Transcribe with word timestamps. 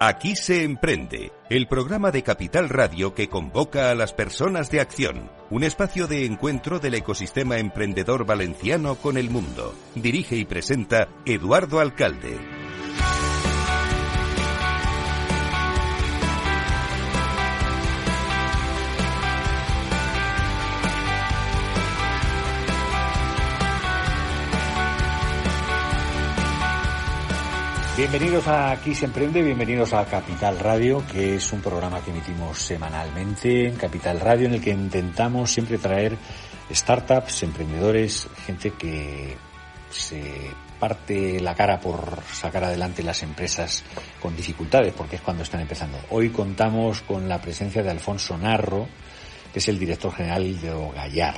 Aquí 0.00 0.36
se 0.36 0.62
emprende, 0.62 1.32
el 1.50 1.66
programa 1.66 2.12
de 2.12 2.22
Capital 2.22 2.68
Radio 2.68 3.14
que 3.14 3.28
convoca 3.28 3.90
a 3.90 3.96
las 3.96 4.12
personas 4.12 4.70
de 4.70 4.78
acción, 4.78 5.28
un 5.50 5.64
espacio 5.64 6.06
de 6.06 6.24
encuentro 6.24 6.78
del 6.78 6.94
ecosistema 6.94 7.58
emprendedor 7.58 8.24
valenciano 8.24 8.94
con 8.94 9.16
el 9.16 9.28
mundo. 9.28 9.74
Dirige 9.96 10.36
y 10.36 10.44
presenta 10.44 11.08
Eduardo 11.26 11.80
Alcalde. 11.80 12.57
Bienvenidos 27.98 28.46
a 28.46 28.70
Aquí 28.70 28.94
se 28.94 29.06
emprende, 29.06 29.42
bienvenidos 29.42 29.92
a 29.92 30.04
Capital 30.04 30.60
Radio, 30.60 31.02
que 31.10 31.34
es 31.34 31.52
un 31.52 31.60
programa 31.60 32.00
que 32.00 32.12
emitimos 32.12 32.56
semanalmente 32.56 33.66
en 33.66 33.74
Capital 33.74 34.20
Radio, 34.20 34.46
en 34.46 34.54
el 34.54 34.60
que 34.60 34.70
intentamos 34.70 35.50
siempre 35.50 35.78
traer 35.78 36.16
startups, 36.72 37.42
emprendedores, 37.42 38.28
gente 38.46 38.70
que 38.70 39.36
se 39.90 40.22
parte 40.78 41.40
la 41.40 41.56
cara 41.56 41.80
por 41.80 42.22
sacar 42.32 42.62
adelante 42.62 43.02
las 43.02 43.24
empresas 43.24 43.82
con 44.22 44.36
dificultades, 44.36 44.94
porque 44.94 45.16
es 45.16 45.22
cuando 45.22 45.42
están 45.42 45.62
empezando. 45.62 45.98
Hoy 46.10 46.30
contamos 46.30 47.02
con 47.02 47.28
la 47.28 47.40
presencia 47.40 47.82
de 47.82 47.90
Alfonso 47.90 48.38
Narro, 48.38 48.86
que 49.52 49.58
es 49.58 49.66
el 49.66 49.76
director 49.76 50.14
general 50.14 50.60
de 50.60 50.70
Ogallar. 50.70 51.34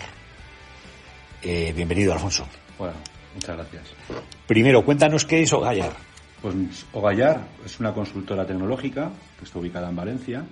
Eh, 1.40 1.72
bienvenido, 1.74 2.12
Alfonso. 2.12 2.46
Bueno, 2.76 2.96
muchas 3.32 3.56
gracias. 3.56 3.84
Primero, 4.46 4.84
cuéntanos 4.84 5.24
qué 5.24 5.40
es 5.40 5.52
Ogallar. 5.54 6.09
Pues 6.42 6.54
Ogallar 6.92 7.48
es 7.64 7.78
una 7.80 7.92
consultora 7.92 8.46
tecnológica 8.46 9.10
que 9.38 9.44
está 9.44 9.58
ubicada 9.58 9.90
en 9.90 9.96
Valencia. 9.96 10.44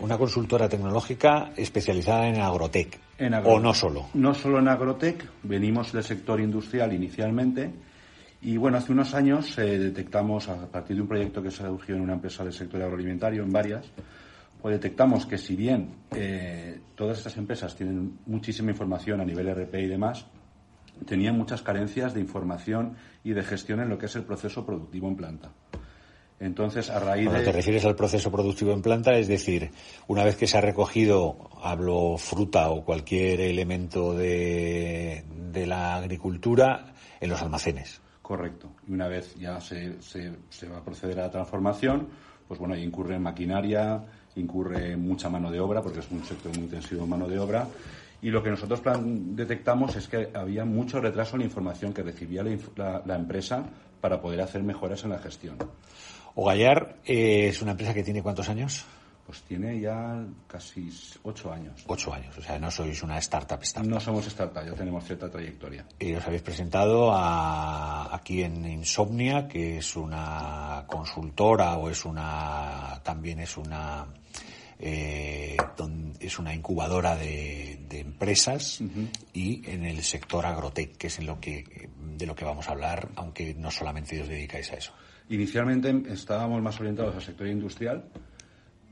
Una 0.00 0.18
consultora 0.18 0.68
tecnológica 0.68 1.52
especializada 1.56 2.26
en 2.26 2.40
agrotech. 2.40 2.98
¿O 3.44 3.60
no 3.60 3.72
solo? 3.74 4.08
No 4.14 4.34
solo 4.34 4.58
en 4.58 4.68
agrotech, 4.68 5.24
venimos 5.42 5.92
del 5.92 6.02
sector 6.02 6.40
industrial 6.40 6.92
inicialmente. 6.92 7.70
Y 8.42 8.56
bueno, 8.56 8.78
hace 8.78 8.92
unos 8.92 9.14
años 9.14 9.56
eh, 9.58 9.78
detectamos, 9.78 10.48
a 10.48 10.66
partir 10.66 10.96
de 10.96 11.02
un 11.02 11.08
proyecto 11.08 11.42
que 11.42 11.50
se 11.50 11.64
surgió 11.64 11.94
en 11.94 12.00
una 12.00 12.14
empresa 12.14 12.42
del 12.42 12.54
sector 12.54 12.82
agroalimentario, 12.82 13.42
en 13.42 13.52
varias, 13.52 13.86
pues 14.60 14.74
detectamos 14.74 15.26
que 15.26 15.36
si 15.36 15.54
bien 15.54 15.90
eh, 16.16 16.80
todas 16.94 17.18
estas 17.18 17.36
empresas 17.36 17.76
tienen 17.76 18.18
muchísima 18.26 18.70
información 18.70 19.20
a 19.20 19.24
nivel 19.24 19.54
RP 19.54 19.74
y 19.74 19.86
demás, 19.86 20.26
tenían 21.06 21.36
muchas 21.36 21.62
carencias 21.62 22.14
de 22.14 22.20
información 22.20 22.96
y 23.24 23.32
de 23.32 23.42
gestión 23.42 23.80
en 23.80 23.88
lo 23.88 23.98
que 23.98 24.06
es 24.06 24.16
el 24.16 24.24
proceso 24.24 24.64
productivo 24.64 25.08
en 25.08 25.16
planta. 25.16 25.50
Entonces, 26.38 26.88
a 26.88 26.98
raíz 26.98 27.28
Cuando 27.28 27.44
te 27.44 27.52
refieres 27.52 27.84
al 27.84 27.94
proceso 27.94 28.30
productivo 28.30 28.72
en 28.72 28.80
planta, 28.80 29.12
es 29.12 29.28
decir, 29.28 29.70
una 30.08 30.24
vez 30.24 30.36
que 30.36 30.46
se 30.46 30.56
ha 30.56 30.62
recogido, 30.62 31.50
hablo 31.62 32.16
fruta 32.16 32.70
o 32.70 32.82
cualquier 32.82 33.42
elemento 33.42 34.14
de, 34.14 35.24
de 35.52 35.66
la 35.66 35.96
agricultura, 35.96 36.94
en 37.20 37.30
los 37.30 37.42
almacenes. 37.42 38.00
Correcto. 38.22 38.70
Y 38.88 38.92
una 38.92 39.08
vez 39.08 39.34
ya 39.36 39.60
se, 39.60 40.00
se, 40.00 40.32
se 40.48 40.68
va 40.68 40.78
a 40.78 40.84
proceder 40.84 41.20
a 41.20 41.24
la 41.24 41.30
transformación, 41.30 42.08
pues 42.48 42.58
bueno, 42.58 42.76
incurre 42.76 43.16
en 43.16 43.22
maquinaria, 43.22 44.02
incurre 44.36 44.92
en 44.92 45.06
mucha 45.06 45.28
mano 45.28 45.50
de 45.50 45.60
obra, 45.60 45.82
porque 45.82 46.00
es 46.00 46.10
un 46.10 46.24
sector 46.24 46.52
muy 46.54 46.64
intensivo 46.64 47.04
en 47.04 47.10
mano 47.10 47.28
de 47.28 47.38
obra, 47.38 47.66
y 48.22 48.30
lo 48.30 48.42
que 48.42 48.50
nosotros 48.50 48.80
detectamos 48.84 49.96
es 49.96 50.08
que 50.08 50.30
había 50.34 50.64
mucho 50.64 51.00
retraso 51.00 51.36
en 51.36 51.40
la 51.40 51.46
información 51.46 51.92
que 51.92 52.02
recibía 52.02 52.44
la, 52.76 53.14
empresa 53.14 53.64
para 54.00 54.20
poder 54.20 54.40
hacer 54.42 54.62
mejoras 54.62 55.04
en 55.04 55.10
la 55.10 55.18
gestión. 55.18 55.56
Ogallar 56.34 56.96
eh, 57.04 57.48
es 57.48 57.62
una 57.62 57.72
empresa 57.72 57.94
que 57.94 58.02
tiene 58.02 58.22
cuántos 58.22 58.48
años? 58.48 58.84
Pues 59.26 59.42
tiene 59.42 59.80
ya 59.80 60.24
casi 60.48 60.90
ocho 61.22 61.52
años. 61.52 61.84
Ocho 61.86 62.12
años, 62.12 62.36
o 62.36 62.42
sea, 62.42 62.58
no 62.58 62.70
sois 62.70 63.00
una 63.02 63.16
startup, 63.18 63.62
startup. 63.62 63.88
No 63.90 64.00
somos 64.00 64.26
startup, 64.26 64.64
ya 64.64 64.74
tenemos 64.74 65.04
cierta 65.04 65.30
trayectoria. 65.30 65.84
Y 66.00 66.14
os 66.14 66.26
habéis 66.26 66.42
presentado 66.42 67.12
aquí 67.14 68.42
en 68.42 68.66
Insomnia, 68.66 69.46
que 69.46 69.78
es 69.78 69.94
una 69.94 70.84
consultora 70.86 71.76
o 71.76 71.88
es 71.90 72.04
una, 72.04 73.00
también 73.04 73.38
es 73.38 73.56
una 73.56 74.06
eh, 74.80 75.56
es 76.20 76.38
una 76.38 76.54
incubadora 76.54 77.16
de, 77.16 77.78
empresas 77.90 78.80
y 79.32 79.68
en 79.68 79.84
el 79.84 80.02
sector 80.02 80.46
agrotech, 80.46 80.96
que 80.96 81.08
es 81.08 81.18
en 81.18 81.26
lo 81.26 81.40
que, 81.40 81.88
de 82.16 82.26
lo 82.26 82.34
que 82.34 82.44
vamos 82.44 82.68
a 82.68 82.72
hablar, 82.72 83.08
aunque 83.16 83.54
no 83.54 83.70
solamente 83.70 84.20
os 84.20 84.28
dedicáis 84.28 84.72
a 84.72 84.76
eso. 84.76 84.92
Inicialmente 85.28 86.02
estábamos 86.12 86.62
más 86.62 86.80
orientados 86.80 87.14
al 87.14 87.22
sector 87.22 87.46
industrial, 87.46 88.04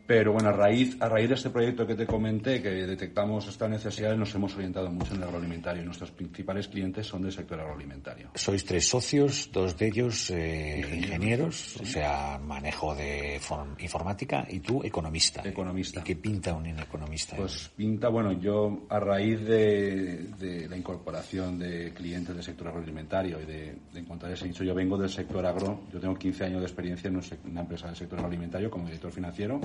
pero 0.08 0.32
bueno, 0.32 0.48
a 0.48 0.52
raíz, 0.52 0.96
a 1.00 1.08
raíz 1.10 1.28
de 1.28 1.34
este 1.34 1.50
proyecto 1.50 1.86
que 1.86 1.94
te 1.94 2.06
comenté, 2.06 2.62
que 2.62 2.70
detectamos 2.70 3.46
esta 3.46 3.68
necesidad, 3.68 4.16
nos 4.16 4.34
hemos 4.34 4.56
orientado 4.56 4.90
mucho 4.90 5.12
en 5.12 5.18
el 5.18 5.24
agroalimentario. 5.24 5.84
Nuestros 5.84 6.12
principales 6.12 6.66
clientes 6.68 7.06
son 7.06 7.20
del 7.20 7.30
sector 7.30 7.60
agroalimentario. 7.60 8.30
Sois 8.34 8.64
tres 8.64 8.88
socios, 8.88 9.50
dos 9.52 9.76
de 9.76 9.86
ellos 9.86 10.30
eh, 10.30 10.82
ingenieros, 10.96 11.76
o 11.76 11.84
sea, 11.84 12.40
manejo 12.42 12.94
de 12.94 13.38
informática, 13.80 14.46
y 14.48 14.60
tú 14.60 14.82
economista. 14.82 15.46
Economista. 15.46 16.00
¿Y 16.00 16.04
qué 16.04 16.16
pinta 16.16 16.54
un 16.54 16.64
economista? 16.68 17.36
Pues 17.36 17.70
pinta, 17.76 18.08
bueno, 18.08 18.32
yo 18.32 18.86
a 18.88 18.98
raíz 18.98 19.44
de, 19.44 20.66
la 20.70 20.76
incorporación 20.78 21.58
de 21.58 21.92
clientes 21.92 22.34
del 22.34 22.42
sector 22.42 22.68
agroalimentario 22.68 23.42
y 23.42 23.44
de, 23.44 23.76
encontrar 23.94 24.32
ese 24.32 24.48
nicho, 24.48 24.64
yo 24.64 24.74
vengo 24.74 24.96
del 24.96 25.10
sector 25.10 25.44
agro, 25.44 25.82
yo 25.92 26.00
tengo 26.00 26.14
15 26.14 26.44
años 26.46 26.60
de 26.60 26.66
experiencia 26.66 27.08
en 27.08 27.20
una 27.44 27.60
empresa 27.60 27.88
del 27.88 27.96
sector 27.96 28.18
agroalimentario 28.18 28.70
como 28.70 28.86
director 28.86 29.12
financiero 29.12 29.60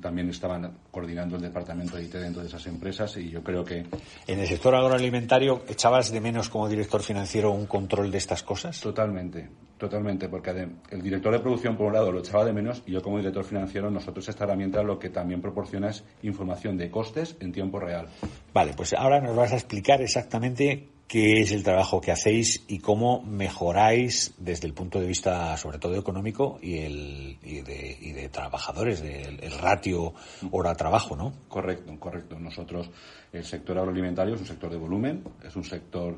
también 0.00 0.28
estaban 0.28 0.78
coordinando 0.90 1.36
el 1.36 1.42
departamento 1.42 1.96
de 1.96 2.04
IT 2.04 2.14
dentro 2.14 2.42
de 2.42 2.48
esas 2.48 2.66
empresas 2.66 3.16
y 3.16 3.30
yo 3.30 3.42
creo 3.42 3.64
que... 3.64 3.86
¿En 4.26 4.38
el 4.38 4.46
sector 4.46 4.74
agroalimentario 4.74 5.62
echabas 5.68 6.10
de 6.10 6.20
menos 6.20 6.48
como 6.48 6.68
director 6.68 7.02
financiero 7.02 7.50
un 7.50 7.66
control 7.66 8.10
de 8.10 8.18
estas 8.18 8.42
cosas? 8.42 8.80
Totalmente, 8.80 9.48
totalmente, 9.78 10.28
porque 10.28 10.68
el 10.90 11.02
director 11.02 11.32
de 11.32 11.40
producción 11.40 11.76
por 11.76 11.86
un 11.86 11.94
lado 11.94 12.12
lo 12.12 12.20
echaba 12.20 12.44
de 12.44 12.52
menos 12.52 12.82
y 12.86 12.92
yo 12.92 13.02
como 13.02 13.18
director 13.18 13.44
financiero 13.44 13.90
nosotros 13.90 14.28
esta 14.28 14.44
herramienta 14.44 14.82
lo 14.82 14.98
que 14.98 15.10
también 15.10 15.40
proporciona 15.40 15.90
es 15.90 16.04
información 16.22 16.76
de 16.76 16.90
costes 16.90 17.36
en 17.40 17.52
tiempo 17.52 17.80
real. 17.80 18.08
Vale, 18.52 18.72
pues 18.76 18.92
ahora 18.94 19.20
nos 19.20 19.36
vas 19.36 19.52
a 19.52 19.56
explicar 19.56 20.00
exactamente 20.02 20.88
qué 21.10 21.40
es 21.40 21.50
el 21.50 21.64
trabajo 21.64 22.00
que 22.00 22.12
hacéis 22.12 22.64
y 22.68 22.78
cómo 22.78 23.20
mejoráis 23.22 24.32
desde 24.38 24.68
el 24.68 24.74
punto 24.74 25.00
de 25.00 25.08
vista, 25.08 25.56
sobre 25.56 25.78
todo 25.78 25.96
económico 25.96 26.60
y, 26.62 26.78
el, 26.78 27.36
y, 27.42 27.62
de, 27.62 28.28
trabajadores, 28.28 29.02
del 29.02 29.42
el 29.42 29.58
ratio 29.58 30.14
hora-trabajo, 30.52 31.16
¿no? 31.16 31.32
Correcto, 31.48 31.98
correcto. 31.98 32.38
Nosotros, 32.38 32.88
el 33.32 33.44
sector 33.44 33.76
agroalimentario 33.78 34.36
es 34.36 34.40
un 34.40 34.46
sector 34.46 34.70
de 34.70 34.76
volumen, 34.76 35.24
es 35.42 35.56
un 35.56 35.64
sector 35.64 36.16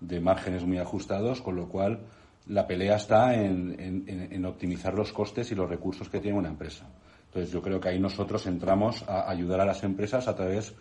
de 0.00 0.18
márgenes 0.18 0.64
muy 0.64 0.78
ajustados, 0.78 1.42
con 1.42 1.54
lo 1.54 1.68
cual 1.68 2.00
la 2.46 2.66
pelea 2.66 2.96
está 2.96 3.34
en, 3.34 4.44
optimizar 4.46 4.94
los 4.94 5.12
costes 5.12 5.52
y 5.52 5.54
los 5.54 5.68
recursos 5.68 6.08
que 6.08 6.20
tiene 6.20 6.38
una 6.38 6.48
empresa. 6.48 6.88
Entonces, 7.26 7.52
yo 7.52 7.60
creo 7.60 7.78
que 7.78 7.90
ahí 7.90 8.00
nosotros 8.00 8.46
entramos 8.46 9.06
a 9.06 9.30
ayudar 9.30 9.60
a 9.60 9.66
las 9.66 9.84
empresas 9.84 10.26
a 10.26 10.34
través 10.34 10.74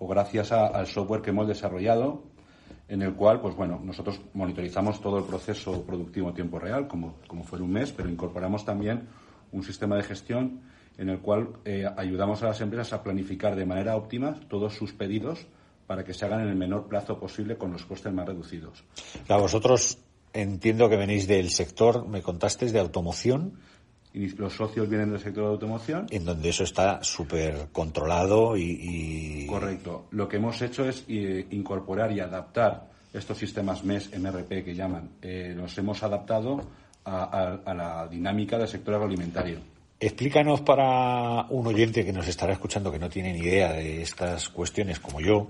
o 0.00 0.08
gracias 0.08 0.50
al 0.50 0.88
software 0.88 1.22
que 1.22 1.30
hemos 1.30 1.46
desarrollado 1.46 2.24
en 2.90 3.02
el 3.02 3.14
cual, 3.14 3.40
pues 3.40 3.54
bueno, 3.54 3.80
nosotros 3.82 4.20
monitorizamos 4.34 5.00
todo 5.00 5.18
el 5.18 5.24
proceso 5.24 5.80
productivo 5.82 6.28
en 6.28 6.34
tiempo 6.34 6.58
real, 6.58 6.88
como, 6.88 7.14
como 7.28 7.44
fuera 7.44 7.64
un 7.64 7.72
mes, 7.72 7.92
pero 7.92 8.08
incorporamos 8.08 8.64
también 8.64 9.06
un 9.52 9.62
sistema 9.62 9.96
de 9.96 10.02
gestión 10.02 10.62
en 10.98 11.08
el 11.08 11.20
cual 11.20 11.50
eh, 11.64 11.86
ayudamos 11.96 12.42
a 12.42 12.46
las 12.46 12.60
empresas 12.60 12.92
a 12.92 13.02
planificar 13.04 13.54
de 13.54 13.64
manera 13.64 13.94
óptima 13.94 14.34
todos 14.48 14.74
sus 14.74 14.92
pedidos 14.92 15.46
para 15.86 16.02
que 16.02 16.12
se 16.12 16.24
hagan 16.24 16.40
en 16.40 16.48
el 16.48 16.56
menor 16.56 16.88
plazo 16.88 17.18
posible 17.20 17.56
con 17.56 17.72
los 17.72 17.86
costes 17.86 18.12
más 18.12 18.26
reducidos. 18.26 18.82
vosotros 19.28 19.98
entiendo 20.32 20.88
que 20.88 20.96
venís 20.96 21.28
del 21.28 21.50
sector, 21.50 22.08
me 22.08 22.22
contaste, 22.22 22.72
de 22.72 22.80
automoción 22.80 23.54
y 24.12 24.28
los 24.36 24.54
socios 24.54 24.88
vienen 24.88 25.10
del 25.10 25.20
sector 25.20 25.44
de 25.44 25.50
automoción. 25.50 26.06
En 26.10 26.24
donde 26.24 26.48
eso 26.48 26.64
está 26.64 27.02
súper 27.02 27.68
controlado 27.72 28.56
y, 28.56 29.46
Correcto. 29.48 30.06
Lo 30.10 30.28
que 30.28 30.36
hemos 30.36 30.60
hecho 30.62 30.88
es 30.88 31.04
eh, 31.08 31.46
incorporar 31.50 32.12
y 32.12 32.20
adaptar 32.20 32.88
estos 33.12 33.38
sistemas 33.38 33.84
MES, 33.84 34.10
MRP 34.18 34.64
que 34.64 34.74
llaman, 34.74 35.10
eh, 35.22 35.52
los 35.56 35.76
hemos 35.78 36.02
adaptado 36.02 36.60
a, 37.04 37.74
la 37.74 38.06
dinámica 38.08 38.56
del 38.58 38.68
sector 38.68 38.94
agroalimentario. 38.94 39.58
Explícanos 39.98 40.60
para 40.62 41.46
un 41.50 41.66
oyente 41.66 42.04
que 42.04 42.12
nos 42.12 42.28
estará 42.28 42.52
escuchando 42.52 42.90
que 42.90 42.98
no 42.98 43.08
tiene 43.08 43.32
ni 43.32 43.40
idea 43.40 43.72
de 43.72 44.02
estas 44.02 44.48
cuestiones 44.48 45.00
como 45.00 45.20
yo, 45.20 45.48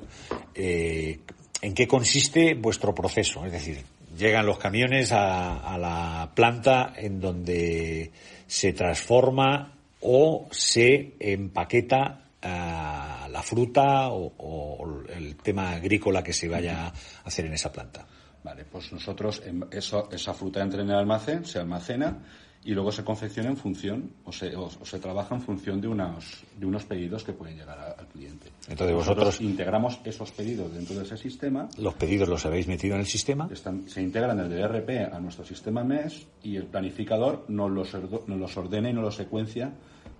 eh, 0.54 1.20
en 1.62 1.74
qué 1.74 1.86
consiste 1.86 2.54
vuestro 2.54 2.94
proceso. 2.94 3.44
Es 3.44 3.52
decir, 3.52 3.84
llegan 4.20 4.46
los 4.46 4.58
camiones 4.58 5.10
a 5.12 5.76
la 5.78 6.30
planta 6.34 6.92
en 6.96 7.20
donde 7.20 8.12
se 8.46 8.72
transforma 8.72 9.72
o 10.00 10.48
se 10.50 11.14
empaqueta 11.18 12.20
la 12.42 13.42
fruta 13.44 14.08
o, 14.10 15.02
el 15.14 15.36
tema 15.36 15.72
agrícola 15.72 16.22
que 16.22 16.32
se 16.32 16.48
vaya 16.48 16.86
a 16.86 16.92
hacer 17.24 17.46
en 17.46 17.54
esa 17.54 17.72
planta. 17.72 18.06
Vale, 18.42 18.64
pues 18.64 18.92
nosotros 18.92 19.42
eso, 19.70 20.08
esa 20.10 20.32
fruta 20.32 20.62
entra 20.62 20.82
en 20.82 20.88
el 20.88 20.96
almacén, 20.96 21.44
se 21.44 21.58
almacena 21.58 22.18
y 22.64 22.74
luego 22.74 22.92
se 22.92 23.02
confecciona 23.04 23.48
en 23.48 23.56
función 23.56 24.10
o 24.24 24.32
se, 24.32 24.54
o, 24.54 24.70
se 24.70 24.98
trabaja 24.98 25.34
en 25.34 25.40
función 25.40 25.80
de 25.80 25.88
unos, 25.88 26.42
de 26.58 26.66
unos 26.66 26.84
pedidos 26.84 27.24
que 27.24 27.32
pueden 27.32 27.56
llegar 27.56 27.78
al 27.98 28.06
cliente. 28.08 28.48
Entonces 28.68 28.94
vosotros 28.94 29.40
integramos 29.40 30.00
esos 30.04 30.30
pedidos 30.30 30.72
dentro 30.72 30.96
de 30.96 31.04
ese 31.04 31.16
sistema. 31.16 31.68
Los 31.78 31.94
pedidos 31.94 32.28
los 32.28 32.44
habéis 32.44 32.68
metido 32.68 32.94
en 32.94 33.00
el 33.00 33.06
sistema. 33.06 33.48
se 33.86 34.02
integran 34.02 34.36
desde 34.36 34.60
ERP 34.60 35.12
a 35.12 35.20
nuestro 35.20 35.44
sistema 35.44 35.82
MES 35.82 36.26
y 36.42 36.56
el 36.56 36.64
planificador 36.64 37.46
nos 37.48 37.70
los, 37.70 37.94
nos 38.26 38.38
los 38.38 38.56
ordena 38.56 38.90
y 38.90 38.92
nos 38.92 39.04
los 39.04 39.14
secuencia 39.14 39.72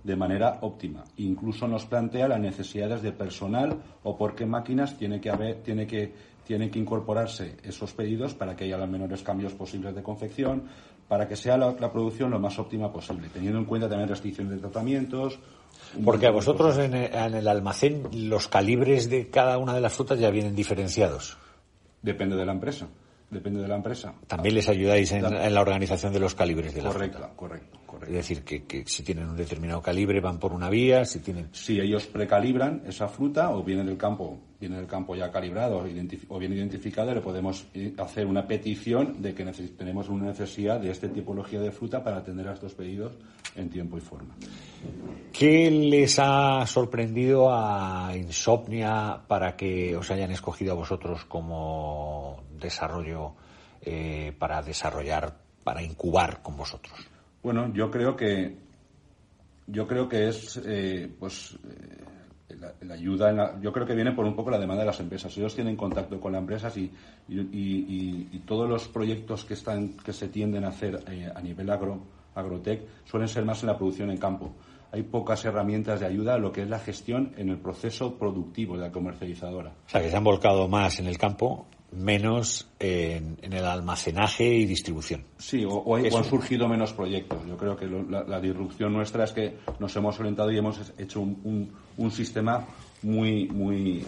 de 0.03 0.15
manera 0.15 0.59
óptima. 0.61 1.03
Incluso 1.17 1.67
nos 1.67 1.85
plantea 1.85 2.27
las 2.27 2.39
necesidades 2.39 3.01
de 3.01 3.11
personal 3.11 3.77
o 4.03 4.17
por 4.17 4.35
qué 4.35 4.45
máquinas 4.45 4.97
tiene 4.97 5.21
que 5.21 5.29
haber, 5.29 5.61
tiene 5.61 5.85
que, 5.85 6.13
tiene 6.45 6.69
que 6.69 6.79
incorporarse 6.79 7.57
esos 7.63 7.93
pedidos 7.93 8.33
para 8.33 8.55
que 8.55 8.65
haya 8.65 8.77
los 8.77 8.89
menores 8.89 9.21
cambios 9.21 9.53
posibles 9.53 9.95
de 9.95 10.03
confección, 10.03 10.63
para 11.07 11.27
que 11.27 11.35
sea 11.35 11.57
la, 11.57 11.75
producción 11.75 12.31
lo 12.31 12.39
más 12.39 12.57
óptima 12.57 12.91
posible, 12.91 13.27
teniendo 13.33 13.59
en 13.59 13.65
cuenta 13.65 13.89
también 13.89 14.09
restricciones 14.09 14.53
de 14.53 14.59
tratamientos. 14.59 15.39
Porque 16.03 16.27
a 16.27 16.31
vosotros 16.31 16.77
en 16.77 16.93
el, 16.93 17.47
almacén 17.47 18.03
los 18.13 18.47
calibres 18.47 19.09
de 19.09 19.29
cada 19.29 19.57
una 19.57 19.73
de 19.73 19.81
las 19.81 19.93
frutas 19.93 20.19
ya 20.19 20.29
vienen 20.29 20.55
diferenciados. 20.55 21.37
Depende 22.01 22.35
de 22.35 22.45
la 22.45 22.53
empresa. 22.53 22.87
Depende 23.31 23.61
de 23.61 23.67
la 23.69 23.77
empresa. 23.77 24.13
También 24.27 24.55
les 24.55 24.67
ayudáis 24.67 25.09
en, 25.13 25.53
la 25.53 25.61
organización 25.61 26.11
de 26.11 26.19
los 26.19 26.35
calibres 26.35 26.75
de 26.75 26.81
la 26.81 26.91
fruta. 26.91 27.31
Correcto, 27.33 27.79
correcto. 27.85 28.07
Es 28.07 28.27
decir, 28.27 28.43
que, 28.43 28.83
si 28.85 29.03
tienen 29.03 29.29
un 29.29 29.37
determinado 29.37 29.81
calibre 29.81 30.19
van 30.19 30.37
por 30.37 30.51
una 30.51 30.69
vía, 30.69 31.05
si 31.05 31.19
tienen... 31.19 31.47
Si 31.53 31.79
ellos 31.79 32.07
precalibran 32.07 32.83
esa 32.85 33.07
fruta 33.07 33.51
o 33.51 33.63
viene 33.63 33.85
del 33.85 33.97
campo 33.97 34.37
viene 34.61 34.77
del 34.77 34.85
campo 34.85 35.15
ya 35.15 35.31
calibrado 35.31 35.79
o 35.79 36.39
bien 36.39 36.53
identificado, 36.53 37.13
le 37.13 37.19
podemos 37.19 37.65
eh, 37.73 37.93
hacer 37.97 38.27
una 38.27 38.45
petición 38.45 39.19
de 39.19 39.33
que 39.33 39.43
tenemos 39.75 40.07
una 40.07 40.25
necesidad 40.25 40.79
de 40.79 40.91
esta 40.91 41.09
tipología 41.09 41.59
de 41.59 41.71
fruta 41.71 42.03
para 42.03 42.17
atender 42.17 42.47
a 42.47 42.53
estos 42.53 42.75
pedidos 42.75 43.11
en 43.55 43.71
tiempo 43.71 43.97
y 43.97 44.01
forma. 44.01 44.35
¿Qué 45.33 45.71
les 45.71 46.19
ha 46.19 46.63
sorprendido 46.67 47.51
a 47.51 48.15
Insomnia 48.15 49.19
para 49.27 49.55
que 49.55 49.97
os 49.97 50.11
hayan 50.11 50.29
escogido 50.29 50.73
a 50.73 50.75
vosotros 50.75 51.25
como 51.25 52.43
desarrollo 52.59 53.33
eh, 53.81 54.31
para 54.37 54.61
desarrollar, 54.61 55.35
para 55.63 55.81
incubar 55.81 56.43
con 56.43 56.55
vosotros? 56.55 56.93
Bueno, 57.41 57.73
yo 57.73 57.89
creo 57.89 58.15
que 58.15 58.55
yo 59.65 59.87
creo 59.87 60.07
que 60.07 60.27
es 60.27 60.61
eh, 60.63 61.09
pues 61.19 61.57
la, 62.81 62.93
ayuda, 62.93 63.59
yo 63.61 63.71
creo 63.71 63.85
que 63.85 63.95
viene 63.95 64.11
por 64.11 64.25
un 64.25 64.35
poco 64.35 64.51
la 64.51 64.59
demanda 64.59 64.83
de 64.83 64.87
las 64.87 64.99
empresas. 64.99 65.35
Ellos 65.37 65.55
tienen 65.55 65.75
contacto 65.75 66.19
con 66.19 66.31
las 66.31 66.41
empresas 66.41 66.77
y, 66.77 66.91
y, 67.27 68.39
todos 68.45 68.69
los 68.69 68.87
proyectos 68.87 69.45
que, 69.45 69.53
están, 69.53 69.97
que 69.97 70.13
se 70.13 70.27
tienden 70.27 70.65
a 70.65 70.69
hacer 70.69 71.03
eh, 71.07 71.31
a 71.33 71.41
nivel 71.41 71.69
agro, 71.69 72.01
agrotech 72.35 72.81
suelen 73.05 73.27
ser 73.27 73.45
más 73.45 73.61
en 73.63 73.67
la 73.67 73.77
producción 73.77 74.11
en 74.11 74.17
campo. 74.17 74.53
Hay 74.91 75.03
pocas 75.03 75.45
herramientas 75.45 76.01
de 76.01 76.05
ayuda 76.05 76.33
a 76.33 76.37
lo 76.37 76.51
que 76.51 76.63
es 76.63 76.69
la 76.69 76.79
gestión 76.79 77.33
en 77.37 77.49
el 77.49 77.59
proceso 77.59 78.17
productivo 78.17 78.75
de 78.75 78.81
la 78.81 78.91
comercializadora. 78.91 79.71
O 79.87 79.89
sea, 79.89 80.01
que 80.01 80.09
se 80.09 80.17
han 80.17 80.23
volcado 80.23 80.67
más 80.67 80.99
en 80.99 81.07
el 81.07 81.17
campo 81.17 81.67
menos 81.91 82.69
en, 82.79 83.37
el 83.41 83.65
almacenaje 83.65 84.45
y 84.45 84.65
distribución. 84.65 85.25
Sí, 85.37 85.65
o, 85.67 85.95
han 85.95 86.23
surgido 86.23 86.67
menos 86.67 86.93
proyectos. 86.93 87.45
Yo 87.47 87.57
creo 87.57 87.75
que 87.75 87.85
la, 87.87 88.39
disrupción 88.39 88.93
nuestra 88.93 89.25
es 89.25 89.33
que 89.33 89.57
nos 89.79 89.95
hemos 89.95 90.19
orientado 90.19 90.51
y 90.51 90.57
hemos 90.57 90.93
hecho 90.97 91.19
un, 91.19 91.41
un, 91.43 91.73
sistema 92.09 92.65
muy, 93.03 93.47
muy, 93.49 94.05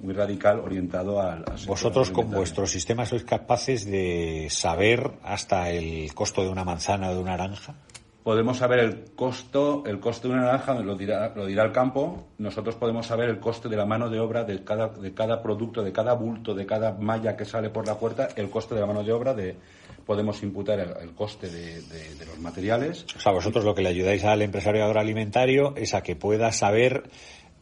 muy 0.00 0.14
radical 0.14 0.60
orientado 0.60 1.20
al. 1.20 1.44
Vosotros 1.66 2.10
con 2.10 2.30
vuestro 2.30 2.66
sistema 2.66 3.04
sois 3.04 3.24
capaces 3.24 3.84
de 3.84 4.48
saber 4.48 5.10
hasta 5.22 5.70
el 5.70 6.14
costo 6.14 6.42
de 6.42 6.48
una 6.48 6.64
manzana 6.64 7.10
o 7.10 7.14
de 7.14 7.20
una 7.20 7.36
naranja 7.36 7.74
podemos 8.22 8.58
saber 8.58 8.78
el 8.80 9.04
costo, 9.16 9.82
el 9.86 9.98
coste 9.98 10.28
de 10.28 10.34
una 10.34 10.44
naranja, 10.44 10.74
lo 10.74 10.94
dirá, 10.94 11.32
lo 11.34 11.46
dirá 11.46 11.64
el 11.64 11.72
campo, 11.72 12.28
nosotros 12.38 12.76
podemos 12.76 13.06
saber 13.06 13.28
el 13.28 13.40
coste 13.40 13.68
de 13.68 13.76
la 13.76 13.84
mano 13.84 14.08
de 14.08 14.20
obra 14.20 14.44
de 14.44 14.62
cada, 14.62 14.88
de 14.88 15.12
cada 15.12 15.42
producto, 15.42 15.82
de 15.82 15.92
cada 15.92 16.14
bulto, 16.14 16.54
de 16.54 16.64
cada 16.64 16.92
malla 16.92 17.36
que 17.36 17.44
sale 17.44 17.70
por 17.70 17.86
la 17.86 17.98
puerta, 17.98 18.28
el 18.36 18.48
coste 18.48 18.74
de 18.74 18.80
la 18.80 18.86
mano 18.86 19.02
de 19.02 19.12
obra 19.12 19.34
de 19.34 19.56
podemos 20.04 20.42
imputar 20.42 20.80
el, 20.80 21.12
coste 21.14 21.48
de, 21.48 21.82
de, 21.82 22.26
los 22.26 22.38
materiales. 22.38 23.06
O 23.16 23.20
sea, 23.20 23.32
vosotros 23.32 23.64
lo 23.64 23.74
que 23.74 23.82
le 23.82 23.88
ayudáis 23.88 24.24
al 24.24 24.42
empresario 24.42 24.84
agroalimentario 24.84 25.74
es 25.76 25.94
a 25.94 26.02
que 26.02 26.16
pueda 26.16 26.52
saber 26.52 27.10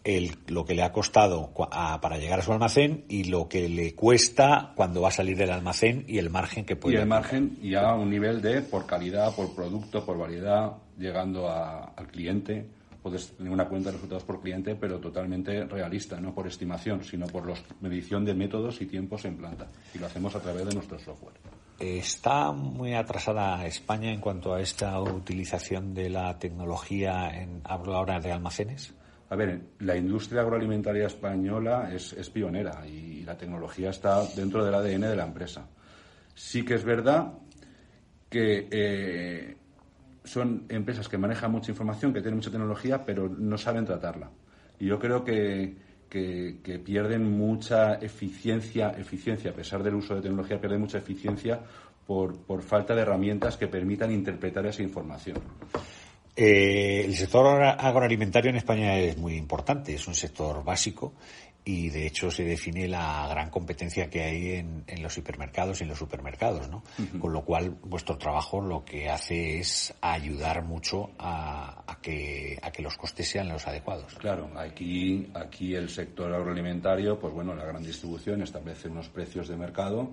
el, 0.05 0.37
lo 0.49 0.65
que 0.65 0.75
le 0.75 0.83
ha 0.83 0.93
costado 0.93 1.53
para 1.53 2.19
llegar 2.19 2.41
a 2.41 2.43
su 2.43 2.53
almacén 2.53 3.05
y 3.09 3.25
lo 3.25 3.49
que 3.49 3.69
le 3.69 3.95
cuesta 3.95 4.73
cuando 4.75 5.03
va 5.03 5.09
a 5.09 5.13
salir 5.13 5.37
del 5.37 5.51
almacén 5.51 6.05
y 6.09 6.19
el 6.19 6.31
margen 6.31 6.65
que 6.65 6.77
puede. 6.77 6.97
Y 6.97 6.99
el 6.99 7.07
margen 7.07 7.59
ya 7.63 7.91
a 7.91 7.95
un 7.95 8.11
nivel 8.11 8.41
de 8.41 8.63
por 8.63 8.87
calidad, 8.87 9.35
por 9.35 9.55
producto, 9.55 10.05
por 10.05 10.19
variedad, 10.19 10.73
llegando 10.99 11.51
al 11.51 12.07
cliente. 12.09 12.67
Puedes 13.03 13.35
tener 13.35 13.51
una 13.51 13.67
cuenta 13.67 13.89
de 13.89 13.95
resultados 13.95 14.25
por 14.25 14.43
cliente, 14.43 14.75
pero 14.75 14.99
totalmente 14.99 15.65
realista, 15.65 16.21
no 16.21 16.35
por 16.35 16.47
estimación, 16.47 17.03
sino 17.03 17.27
por 17.27 17.49
la 17.49 17.55
medición 17.81 18.27
de 18.27 18.35
métodos 18.35 18.81
y 18.83 18.87
tiempos 18.87 19.25
en 19.25 19.37
planta. 19.37 19.69
Y 19.95 19.99
lo 19.99 20.07
hacemos 20.07 20.35
a 20.37 20.41
través 20.41 20.67
de 20.67 20.75
nuestro 20.75 20.99
software. 20.99 21.35
¿Está 21.81 22.53
muy 22.53 22.93
atrasada 22.93 23.65
España 23.65 24.13
en 24.13 24.21
cuanto 24.21 24.53
a 24.53 24.61
esta 24.61 25.01
utilización 25.01 25.95
de 25.95 26.11
la 26.11 26.39
tecnología 26.39 27.31
en 27.31 27.63
hablo 27.65 27.95
ahora 27.95 28.21
de 28.21 28.31
almacenes? 28.31 28.93
A 29.31 29.37
ver, 29.37 29.63
la 29.79 29.97
industria 29.97 30.43
agroalimentaria 30.43 31.07
española 31.07 31.91
es, 31.91 32.13
pionera 32.29 32.87
y, 32.87 33.23
la 33.23 33.39
tecnología 33.39 33.89
está 33.89 34.27
dentro 34.37 34.63
del 34.63 34.75
ADN 34.75 35.09
de 35.09 35.17
la 35.17 35.25
empresa. 35.25 35.69
Sí 36.35 36.67
que 36.67 36.75
es 36.75 36.85
verdad 36.85 37.33
que 38.29 38.69
eh, 38.71 39.57
son 40.23 40.67
empresas 40.69 41.09
que 41.09 41.17
manejan 41.17 41.51
mucha 41.51 41.71
información, 41.71 42.13
que 42.13 42.21
tienen 42.21 42.37
mucha 42.37 42.51
tecnología, 42.51 43.07
pero 43.07 43.27
no 43.27 43.57
saben 43.57 43.87
tratarla. 43.87 44.31
Y 44.79 44.85
yo 44.87 44.99
creo 44.99 45.25
que, 45.25 45.77
que, 46.11 46.83
pierden 46.85 47.39
mucha 47.39 47.95
eficiencia, 47.95 48.91
eficiencia, 48.99 49.53
a 49.53 49.55
pesar 49.55 49.83
del 49.83 49.95
uso 49.95 50.17
de 50.17 50.23
tecnología, 50.23 50.61
pierden 50.61 50.81
mucha 50.81 50.99
eficiencia 50.99 51.61
por, 52.07 52.37
por 52.37 52.63
falta 52.63 52.95
de 52.95 53.03
herramientas 53.03 53.57
que 53.57 53.69
permitan 53.69 54.11
interpretar 54.11 54.67
esa 54.67 54.83
información. 54.83 55.39
Eh, 56.37 57.05
el 57.05 57.15
sector 57.15 57.63
agroalimentario 57.63 58.51
en 58.51 58.57
España 58.57 58.97
es 58.99 59.17
muy 59.17 59.35
importante, 59.35 59.95
es 59.95 60.07
un 60.07 60.15
sector 60.15 60.65
básico 60.65 61.13
y 61.65 61.91
de 61.91 62.07
hecho 62.07 62.31
se 62.31 62.45
define 62.45 62.89
la 62.89 63.27
gran 63.29 63.51
competencia 63.51 64.09
que 64.09 64.23
hay 64.23 64.53
en, 64.55 65.03
los 65.03 65.17
hipermercados 65.19 65.81
y 65.81 65.85
en 65.85 65.91
los 65.91 65.99
supermercados, 65.99 66.69
¿no? 66.69 66.83
Con 67.21 67.33
lo 67.33 67.45
cual 67.45 67.77
vuestro 67.83 68.17
trabajo 68.17 68.61
lo 68.61 68.85
que 68.85 69.11
hace 69.11 69.59
es 69.59 69.95
ayudar 70.01 70.65
mucho 70.65 71.11
a, 71.19 71.97
que, 72.01 72.59
a 72.63 72.71
que 72.71 72.83
los 72.83 72.97
costes 72.97 73.29
sean 73.29 73.49
los 73.49 73.67
adecuados. 73.67 74.15
Claro, 74.15 74.51
aquí, 74.57 75.29
aquí 75.35 75.75
el 75.75 75.91
sector 75.91 76.33
agroalimentario, 76.33 77.19
pues 77.19 77.35
bueno, 77.35 77.55
la 77.55 77.65
gran 77.65 77.83
distribución 77.83 78.43
establece 78.43 78.89
unos 78.89 79.09
precios 79.09 79.49
de 79.49 79.57
mercado 79.57 80.11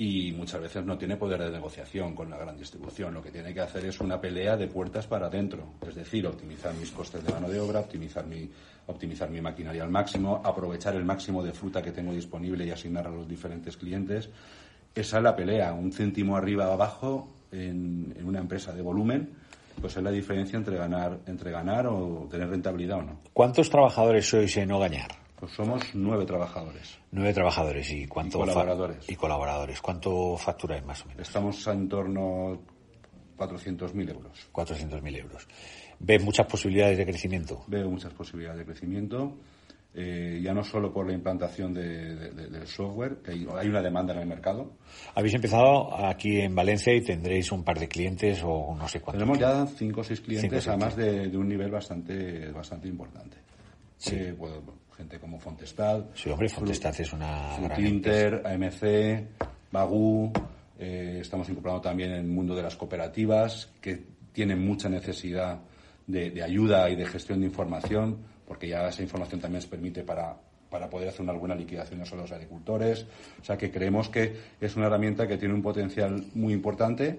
y 0.00 0.32
muchas 0.32 0.62
veces 0.62 0.82
no 0.82 0.96
tiene 0.96 1.18
poder 1.18 1.42
de 1.42 1.50
negociación 1.50 2.14
con 2.14 2.30
la 2.30 2.38
gran 2.38 2.56
distribución. 2.56 3.12
Lo 3.12 3.22
que 3.22 3.30
tiene 3.30 3.52
que 3.52 3.60
hacer 3.60 3.84
es 3.84 4.00
una 4.00 4.18
pelea 4.18 4.56
de 4.56 4.66
puertas 4.66 5.06
para 5.06 5.26
adentro, 5.26 5.74
es 5.86 5.94
decir, 5.94 6.26
optimizar 6.26 6.72
mis 6.72 6.90
costes 6.90 7.22
de 7.22 7.30
mano 7.30 7.50
de 7.50 7.60
obra, 7.60 7.80
optimizar 7.80 8.24
mi, 8.26 8.48
optimizar 8.86 9.28
mi 9.28 9.42
maquinaria 9.42 9.82
al 9.82 9.90
máximo, 9.90 10.40
aprovechar 10.42 10.96
el 10.96 11.04
máximo 11.04 11.42
de 11.42 11.52
fruta 11.52 11.82
que 11.82 11.92
tengo 11.92 12.14
disponible 12.14 12.64
y 12.64 12.70
asignar 12.70 13.08
a 13.08 13.10
los 13.10 13.28
diferentes 13.28 13.76
clientes. 13.76 14.30
Esa 14.94 15.18
es 15.18 15.22
la 15.22 15.36
pelea, 15.36 15.74
un 15.74 15.92
céntimo 15.92 16.34
arriba 16.34 16.70
o 16.70 16.72
abajo 16.72 17.28
en, 17.52 18.16
una 18.24 18.38
empresa 18.38 18.72
de 18.72 18.80
volumen 18.80 19.28
pues 19.82 19.96
es 19.96 20.02
la 20.02 20.10
diferencia 20.10 20.56
entre 20.56 20.76
ganar, 20.76 21.20
entre 21.26 21.50
ganar 21.50 21.86
o 21.86 22.26
tener 22.30 22.48
rentabilidad 22.48 22.98
o 22.98 23.02
no. 23.02 23.20
¿Cuántos 23.34 23.68
trabajadores 23.68 24.28
sois 24.28 24.54
en 24.56 24.72
Ogañar? 24.72 25.19
Pues 25.40 25.52
somos 25.52 25.82
nueve 25.94 26.26
trabajadores. 26.26 26.98
Nueve 27.12 27.32
trabajadores 27.32 27.90
y 27.90 28.06
cuánto 28.06 28.38
colaboradores. 28.38 29.08
Y 29.08 29.16
colaboradores. 29.16 29.80
¿Cuánto 29.80 30.36
facturáis 30.36 30.84
más 30.84 31.02
o 31.02 31.08
menos? 31.08 31.26
Estamos 31.26 31.66
en 31.66 31.88
torno 31.88 32.60
a 33.38 33.48
400.000 33.48 34.10
euros. 34.10 34.50
400.000 34.52 35.16
euros. 35.16 35.48
¿Ve 35.98 36.18
muchas 36.18 36.46
posibilidades 36.46 36.98
de 36.98 37.06
crecimiento? 37.06 37.64
Veo 37.68 37.88
muchas 37.90 38.12
posibilidades 38.12 38.58
de 38.58 38.66
crecimiento. 38.66 39.34
Eh, 39.94 40.40
ya 40.42 40.52
no 40.52 40.62
solo 40.62 40.92
por 40.92 41.06
la 41.06 41.14
implantación 41.14 41.72
del 41.74 42.66
software, 42.66 43.22
que 43.24 43.32
hay, 43.32 43.68
una 43.68 43.82
demanda 43.82 44.12
en 44.12 44.20
el 44.20 44.26
mercado. 44.26 44.74
Habéis 45.14 45.34
empezado 45.34 45.92
aquí 46.06 46.38
en 46.38 46.54
Valencia 46.54 46.94
y 46.94 47.00
tendréis 47.00 47.50
un 47.50 47.64
par 47.64 47.78
de 47.78 47.88
clientes 47.88 48.40
o 48.44 48.76
no 48.76 48.86
sé 48.86 49.00
cuántos. 49.00 49.20
Tenemos 49.20 49.38
ya 49.38 49.66
cinco 49.66 50.02
o 50.02 50.04
seis 50.04 50.20
clientes, 50.20 50.68
además 50.68 50.94
de, 50.94 51.36
un 51.36 51.48
nivel 51.48 51.70
bastante, 51.70 52.52
bastante 52.52 52.88
importante. 52.88 53.38
Sí. 53.96 54.14
Eh, 54.14 54.36
gente 55.00 55.18
como 55.18 55.40
Fontestad. 55.40 56.04
Sí, 56.14 56.28
hombre, 56.28 56.48
Fontestad 56.50 56.94
es 57.00 57.12
una 57.14 57.56
Inter, 57.78 58.42
AMC, 58.44 59.72
Bagú. 59.72 60.30
Eh, 60.78 61.18
estamos 61.22 61.48
incorporando 61.48 61.80
también 61.80 62.12
el 62.12 62.24
mundo 62.24 62.54
de 62.54 62.62
las 62.62 62.76
cooperativas, 62.76 63.70
que 63.80 64.02
tienen 64.32 64.62
mucha 64.62 64.90
necesidad 64.90 65.58
de, 66.06 66.42
ayuda 66.42 66.90
y 66.90 66.96
de 66.96 67.06
gestión 67.06 67.40
de 67.40 67.46
información, 67.46 68.18
porque 68.46 68.68
ya 68.68 68.88
esa 68.88 69.02
información 69.02 69.40
también 69.40 69.62
se 69.62 69.68
permite 69.68 70.02
para 70.02 70.36
para 70.70 70.88
poder 70.88 71.08
hacer 71.08 71.22
una 71.22 71.32
buena 71.32 71.56
liquidación 71.56 72.00
a 72.00 72.14
los 72.14 72.30
agricultores. 72.30 73.04
O 73.42 73.44
sea 73.44 73.58
que 73.58 73.72
creemos 73.72 74.08
que 74.08 74.36
es 74.60 74.76
una 74.76 74.86
herramienta 74.86 75.26
que 75.26 75.36
tiene 75.36 75.52
un 75.52 75.62
potencial 75.62 76.26
muy 76.34 76.52
importante 76.52 77.18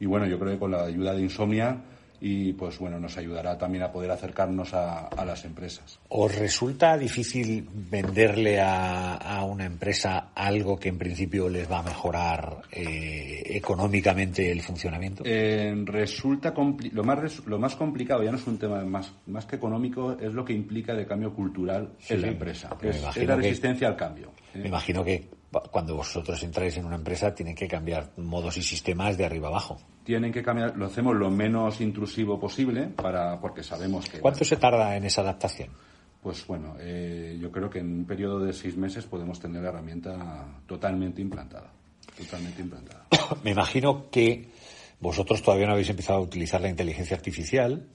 y 0.00 0.06
bueno, 0.06 0.26
yo 0.26 0.38
creo 0.38 0.52
que 0.52 0.58
con 0.58 0.70
la 0.70 0.84
ayuda 0.84 1.12
de 1.12 1.20
Insomnia 1.20 1.76
y 2.20 2.52
pues 2.52 2.78
bueno, 2.78 2.98
nos 2.98 3.16
ayudará 3.16 3.58
también 3.58 3.84
a 3.84 3.92
poder 3.92 4.10
acercarnos 4.10 4.72
a, 4.74 5.08
las 5.24 5.44
empresas. 5.44 5.98
¿Os 6.08 6.34
resulta 6.36 6.96
difícil 6.96 7.68
venderle 7.72 8.60
a, 8.60 9.44
una 9.46 9.64
empresa 9.64 10.30
algo 10.34 10.78
que 10.78 10.88
en 10.88 10.98
principio 10.98 11.48
les 11.48 11.70
va 11.70 11.80
a 11.80 11.82
mejorar 11.82 12.62
eh, 12.72 13.42
económicamente 13.46 14.50
el 14.50 14.62
funcionamiento? 14.62 15.24
Eh, 15.26 15.74
resulta 15.84 16.54
lo 16.92 17.04
más 17.04 17.46
lo 17.46 17.58
más 17.58 17.76
complicado 17.76 18.22
ya 18.22 18.30
no 18.30 18.38
es 18.38 18.46
un 18.46 18.58
tema 18.58 18.84
más 18.84 19.12
más 19.26 19.46
que 19.46 19.56
económico 19.56 20.16
es 20.20 20.32
lo 20.32 20.44
que 20.44 20.52
implica 20.52 20.94
de 20.94 21.06
cambio 21.06 21.32
cultural 21.34 21.92
en 22.08 22.22
la 22.22 22.28
empresa. 22.28 22.76
Es, 22.82 23.02
la 23.02 23.36
resistencia 23.36 23.88
al 23.88 23.96
cambio. 23.96 24.32
¿eh? 24.54 24.58
Me 24.58 24.68
imagino 24.68 25.04
que 25.04 25.28
cuando 25.70 25.96
vosotros 25.96 26.42
entráis 26.42 26.76
en 26.76 26.84
una 26.84 26.96
empresa 26.96 27.34
tienen 27.34 27.54
que 27.54 27.68
cambiar 27.68 28.10
modos 28.16 28.56
y 28.56 28.62
sistemas 28.62 29.16
de 29.16 29.24
arriba 29.24 29.48
abajo. 29.48 29.78
Tienen 30.04 30.32
que 30.32 30.42
cambiar, 30.42 30.76
lo 30.76 30.86
hacemos 30.86 31.16
lo 31.16 31.30
menos 31.30 31.80
intrusivo 31.80 32.38
posible 32.38 32.88
para 32.88 33.40
porque 33.40 33.62
sabemos 33.62 34.08
que. 34.08 34.20
¿Cuánto 34.20 34.44
se 34.44 34.56
tarda 34.56 34.96
en 34.96 35.04
esa 35.04 35.22
adaptación? 35.22 35.70
Pues 36.22 36.46
bueno, 36.46 36.74
eh, 36.80 37.38
yo 37.40 37.52
creo 37.52 37.70
que 37.70 37.78
en 37.78 38.00
un 38.00 38.04
periodo 38.04 38.40
de 38.40 38.52
seis 38.52 38.76
meses 38.76 39.04
podemos 39.06 39.38
tener 39.38 39.62
la 39.62 39.68
herramienta 39.68 40.44
totalmente 40.66 41.22
implantada. 41.22 41.70
Totalmente 42.16 42.62
implantada. 42.62 43.06
Me 43.44 43.52
imagino 43.52 44.10
que 44.10 44.48
vosotros 45.00 45.42
todavía 45.42 45.66
no 45.66 45.72
habéis 45.72 45.90
empezado 45.90 46.18
a 46.18 46.22
utilizar 46.22 46.60
la 46.60 46.68
inteligencia 46.68 47.16
artificial 47.16 47.86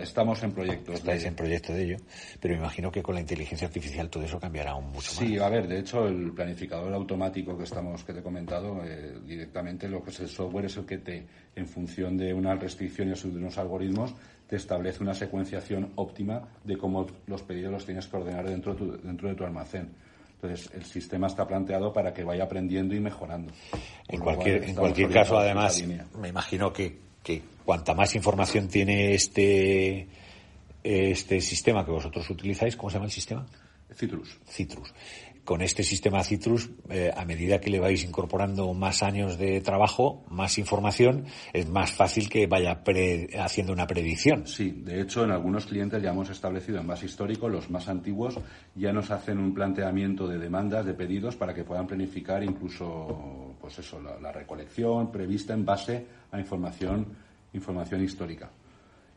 estamos 0.00 0.42
en 0.42 0.52
proyecto. 0.52 0.92
Estáis 0.92 1.24
en 1.24 1.34
proyecto 1.34 1.72
de 1.72 1.84
ello, 1.84 1.96
pero 2.40 2.54
me 2.54 2.60
imagino 2.60 2.92
que 2.92 3.02
con 3.02 3.14
la 3.14 3.20
inteligencia 3.20 3.66
artificial 3.66 4.08
todo 4.08 4.22
eso 4.22 4.38
cambiará 4.38 4.72
aún 4.72 4.86
mucho 4.86 5.10
más. 5.12 5.16
Sí, 5.16 5.38
a 5.38 5.48
ver, 5.48 5.66
de 5.66 5.80
hecho 5.80 6.06
el 6.06 6.32
planificador 6.32 6.92
automático 6.94 7.56
que 7.56 7.64
estamos 7.64 8.04
que 8.04 8.12
te 8.12 8.20
he 8.20 8.22
comentado 8.22 8.82
eh, 8.84 9.18
directamente 9.26 9.88
lo 9.88 10.02
que 10.02 10.10
es 10.10 10.20
el 10.20 10.28
software 10.28 10.66
es 10.66 10.76
el 10.76 10.86
que 10.86 10.98
te, 10.98 11.26
en 11.56 11.66
función 11.66 12.16
de 12.16 12.32
unas 12.32 12.58
restricciones 12.60 13.22
de 13.22 13.30
unos 13.30 13.58
algoritmos, 13.58 14.14
te 14.46 14.56
establece 14.56 15.02
una 15.02 15.14
secuenciación 15.14 15.92
óptima 15.96 16.48
de 16.62 16.76
cómo 16.76 17.06
los 17.26 17.42
pedidos 17.42 17.72
los 17.72 17.84
tienes 17.84 18.06
que 18.06 18.16
ordenar 18.16 18.48
dentro 18.48 18.74
de 18.74 18.78
tu, 18.78 18.92
dentro 19.02 19.28
de 19.28 19.34
tu 19.34 19.44
almacén. 19.44 19.88
Entonces, 20.34 20.70
el 20.74 20.84
sistema 20.84 21.26
está 21.26 21.46
planteado 21.46 21.90
para 21.90 22.12
que 22.12 22.22
vaya 22.22 22.44
aprendiendo 22.44 22.94
y 22.94 23.00
mejorando. 23.00 23.50
En 24.06 24.20
cualquier, 24.20 24.62
en 24.64 24.74
cualquier 24.74 25.10
caso, 25.10 25.38
además, 25.38 25.82
me 26.18 26.28
imagino 26.28 26.70
que 26.70 26.98
que 27.24 27.42
cuanta 27.64 27.94
más 27.94 28.14
información 28.14 28.68
tiene 28.68 29.14
este, 29.14 30.06
este 30.84 31.40
sistema 31.40 31.84
que 31.84 31.90
vosotros 31.90 32.28
utilizáis, 32.30 32.76
¿cómo 32.76 32.90
se 32.90 32.94
llama 32.94 33.06
el 33.06 33.12
sistema? 33.12 33.46
Citrus. 33.92 34.38
Citrus. 34.46 34.92
Con 35.44 35.60
este 35.60 35.82
sistema 35.82 36.24
Citrus, 36.24 36.70
eh, 36.88 37.10
a 37.14 37.24
medida 37.26 37.60
que 37.60 37.68
le 37.68 37.78
vais 37.78 38.02
incorporando 38.02 38.72
más 38.72 39.02
años 39.02 39.36
de 39.36 39.60
trabajo, 39.60 40.24
más 40.30 40.56
información, 40.56 41.26
es 41.52 41.68
más 41.68 41.92
fácil 41.92 42.30
que 42.30 42.46
vaya 42.46 42.82
haciendo 43.38 43.74
una 43.74 43.86
predicción. 43.86 44.46
Sí, 44.46 44.70
de 44.70 45.02
hecho, 45.02 45.22
en 45.22 45.32
algunos 45.32 45.66
clientes 45.66 46.02
ya 46.02 46.10
hemos 46.10 46.30
establecido 46.30 46.80
en 46.80 46.86
base 46.86 47.04
histórico, 47.04 47.50
los 47.50 47.68
más 47.68 47.88
antiguos 47.88 48.38
ya 48.74 48.92
nos 48.94 49.10
hacen 49.10 49.38
un 49.38 49.52
planteamiento 49.52 50.26
de 50.26 50.38
demandas, 50.38 50.86
de 50.86 50.94
pedidos, 50.94 51.36
para 51.36 51.52
que 51.52 51.62
puedan 51.62 51.86
planificar 51.86 52.42
incluso, 52.42 53.53
pues 53.64 53.78
eso, 53.78 53.98
la 53.98 54.30
recolección 54.30 55.10
prevista 55.10 55.54
en 55.54 55.64
base 55.64 56.06
a 56.30 56.38
información, 56.38 57.06
información 57.54 58.04
histórica. 58.04 58.50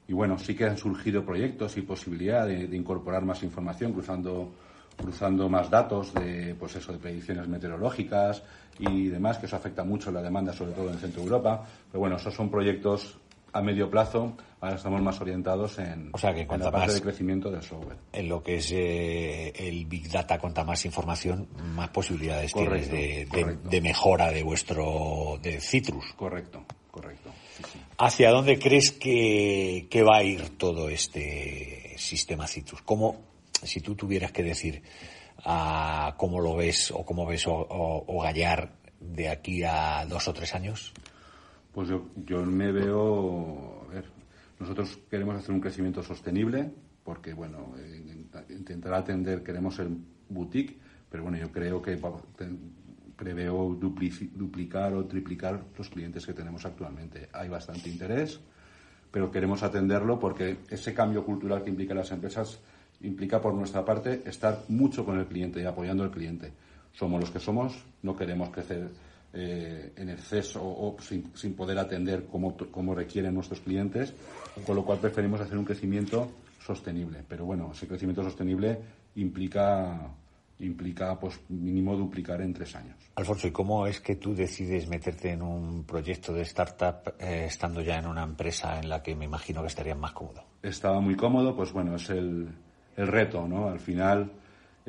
Y 0.08 0.14
bueno, 0.14 0.40
sí 0.40 0.56
que 0.56 0.64
han 0.64 0.78
surgido 0.78 1.26
proyectos 1.26 1.76
y 1.76 1.82
posibilidad 1.82 2.48
de, 2.48 2.64
incorporar 2.74 3.26
más 3.26 3.44
información, 3.44 3.92
cruzando, 3.92 4.54
cruzando 4.96 5.50
más 5.50 5.70
datos 5.70 6.14
de, 6.14 6.56
pues 6.58 6.78
eso, 6.78 6.94
de 6.94 6.98
predicciones 6.98 7.46
meteorológicas 7.50 8.42
y 8.80 9.10
demás, 9.10 9.38
que 9.38 9.48
eso 9.48 9.58
afecta 9.58 9.84
mucho 9.84 10.12
la 10.12 10.22
demanda, 10.22 10.54
sobre 10.54 10.72
todo 10.72 10.90
en 10.92 10.98
centro 10.98 11.24
Europa. 11.24 11.66
Pero 11.92 12.00
bueno, 12.00 12.16
esos 12.16 12.34
son 12.34 12.50
proyectos 12.50 13.18
a 13.58 13.62
medio 13.62 13.90
plazo, 13.90 14.38
ahora 14.62 14.76
estamos 14.76 15.02
más 15.02 15.20
orientados 15.20 15.80
en, 15.80 16.12
o 16.14 16.18
sea 16.18 16.34
que 16.34 16.46
la 16.46 16.72
parte 16.72 16.94
de 16.94 17.02
crecimiento 17.02 17.50
del 17.50 17.64
software. 17.64 17.98
En 18.14 18.30
lo 18.30 18.44
que 18.44 18.58
es 18.58 18.72
eh, 18.72 19.52
el 19.56 19.86
Big 19.86 20.10
Data, 20.12 20.38
cuanta 20.38 20.64
más 20.64 20.86
información, 20.86 21.48
más 21.74 21.90
posibilidades 21.90 22.54
tienes 22.54 22.90
de, 22.92 23.82
mejora 23.82 24.32
de 24.32 24.44
vuestro 24.44 25.40
de 25.42 25.60
Citrus. 25.60 26.14
Correcto, 26.16 26.64
correcto. 26.92 27.32
¿Hacia 27.98 28.30
dónde 28.30 28.60
crees 28.60 28.92
que, 28.92 29.88
va 30.08 30.18
a 30.18 30.24
ir 30.24 30.58
todo 30.58 30.90
este 30.90 31.96
sistema 31.98 32.46
Citrus? 32.46 32.84
¿Cómo, 32.84 33.20
si 33.64 33.82
tú 33.82 33.96
tuvieras 33.96 34.32
que 34.32 34.44
decir 34.44 34.84
a 35.44 36.14
cómo 36.18 36.40
lo 36.40 36.56
ves 36.56 36.92
o 36.92 37.04
cómo 37.04 37.26
ves 37.26 37.46
o, 37.48 38.22
Gallar 38.22 38.72
de 39.00 39.30
aquí 39.30 39.64
a 39.64 40.06
dos 40.06 40.28
o 40.28 40.34
tres 40.34 40.54
años? 40.54 40.94
Pues 41.78 41.90
yo, 41.90 42.44
me 42.44 42.72
veo, 42.72 43.86
a 43.88 43.94
ver, 43.94 44.06
nosotros 44.60 44.98
queremos 45.12 45.36
hacer 45.36 45.54
un 45.54 45.62
crecimiento 45.62 46.02
sostenible 46.02 46.72
porque, 47.04 47.36
bueno, 47.36 47.76
intentar 48.50 48.96
atender, 48.96 49.44
queremos 49.44 49.78
el 49.78 49.96
boutique, 50.28 50.76
pero 51.08 51.22
bueno, 51.22 51.38
yo 51.38 51.52
creo 51.52 51.80
que 51.80 52.02
preveo 53.16 53.78
duplicar 53.80 54.96
o 54.96 55.06
triplicar 55.06 55.66
los 55.78 55.90
clientes 55.90 56.26
que 56.26 56.34
tenemos 56.34 56.66
actualmente. 56.66 57.30
Hay 57.32 57.48
bastante 57.48 57.90
interés, 57.90 58.40
pero 59.12 59.30
queremos 59.30 59.62
atenderlo 59.62 60.18
porque 60.18 60.58
ese 60.72 60.96
cambio 60.96 61.24
cultural 61.24 61.64
que 61.64 61.70
implica 61.70 61.94
las 61.94 62.10
empresas 62.10 62.60
implica 63.02 63.40
por 63.40 63.54
nuestra 63.54 63.86
parte 63.86 64.24
estar 64.26 64.64
mucho 64.68 65.06
con 65.06 65.20
el 65.20 65.28
cliente 65.28 65.62
y 65.62 65.66
apoyando 65.66 66.04
al 66.04 66.10
cliente. 66.10 66.54
Somos 66.94 67.22
los 67.22 67.30
que 67.30 67.40
somos, 67.40 67.86
no 68.02 68.16
queremos 68.16 68.50
crecer 68.50 68.90
eh, 69.34 69.94
en 69.96 70.10
exceso 70.10 70.62
o, 70.64 70.96
sin, 71.02 71.36
sin, 71.36 71.54
poder 71.54 71.78
atender 71.78 72.26
como, 72.26 72.56
como 72.72 72.96
requieren 72.96 73.34
nuestros 73.34 73.60
clientes, 73.60 74.14
con 74.66 74.76
lo 74.76 74.86
cual 74.86 75.00
preferimos 75.00 75.42
hacer 75.42 75.58
un 75.58 75.66
crecimiento 75.66 76.32
sostenible. 76.60 77.24
Pero 77.28 77.46
bueno, 77.46 77.72
ese 77.74 77.88
crecimiento 77.88 78.24
sostenible 78.24 78.80
implica 79.16 80.12
implica 80.60 81.20
pues 81.20 81.40
mínimo 81.50 81.96
duplicar 81.96 82.42
en 82.42 82.52
tres 82.52 82.76
años. 82.76 82.98
Alfonso, 83.16 83.48
¿y 83.48 83.52
cómo 83.52 83.86
es 83.86 84.00
que 84.02 84.16
tú 84.16 84.34
decides 84.34 84.88
meterte 84.88 85.32
en 85.32 85.44
un 85.44 85.84
proyecto 85.84 86.34
de 86.34 86.42
startup 86.42 87.14
eh, 87.20 87.46
estando 87.46 87.82
ya 87.82 88.00
en 88.00 88.08
una 88.08 88.24
empresa 88.24 88.80
en 88.80 88.90
la 88.90 89.04
que 89.04 89.16
me 89.16 89.26
imagino 89.26 89.62
que 89.62 89.68
estarías 89.68 89.98
más 89.98 90.14
cómodo? 90.14 90.44
Estaba 90.64 91.00
muy 91.00 91.16
cómodo, 91.16 91.56
pues 91.56 91.72
bueno, 91.72 91.96
es 91.96 92.10
el, 92.10 92.48
el 92.96 93.08
reto, 93.08 93.48
¿no? 93.48 93.70
Al 93.70 93.80
final... 93.80 94.32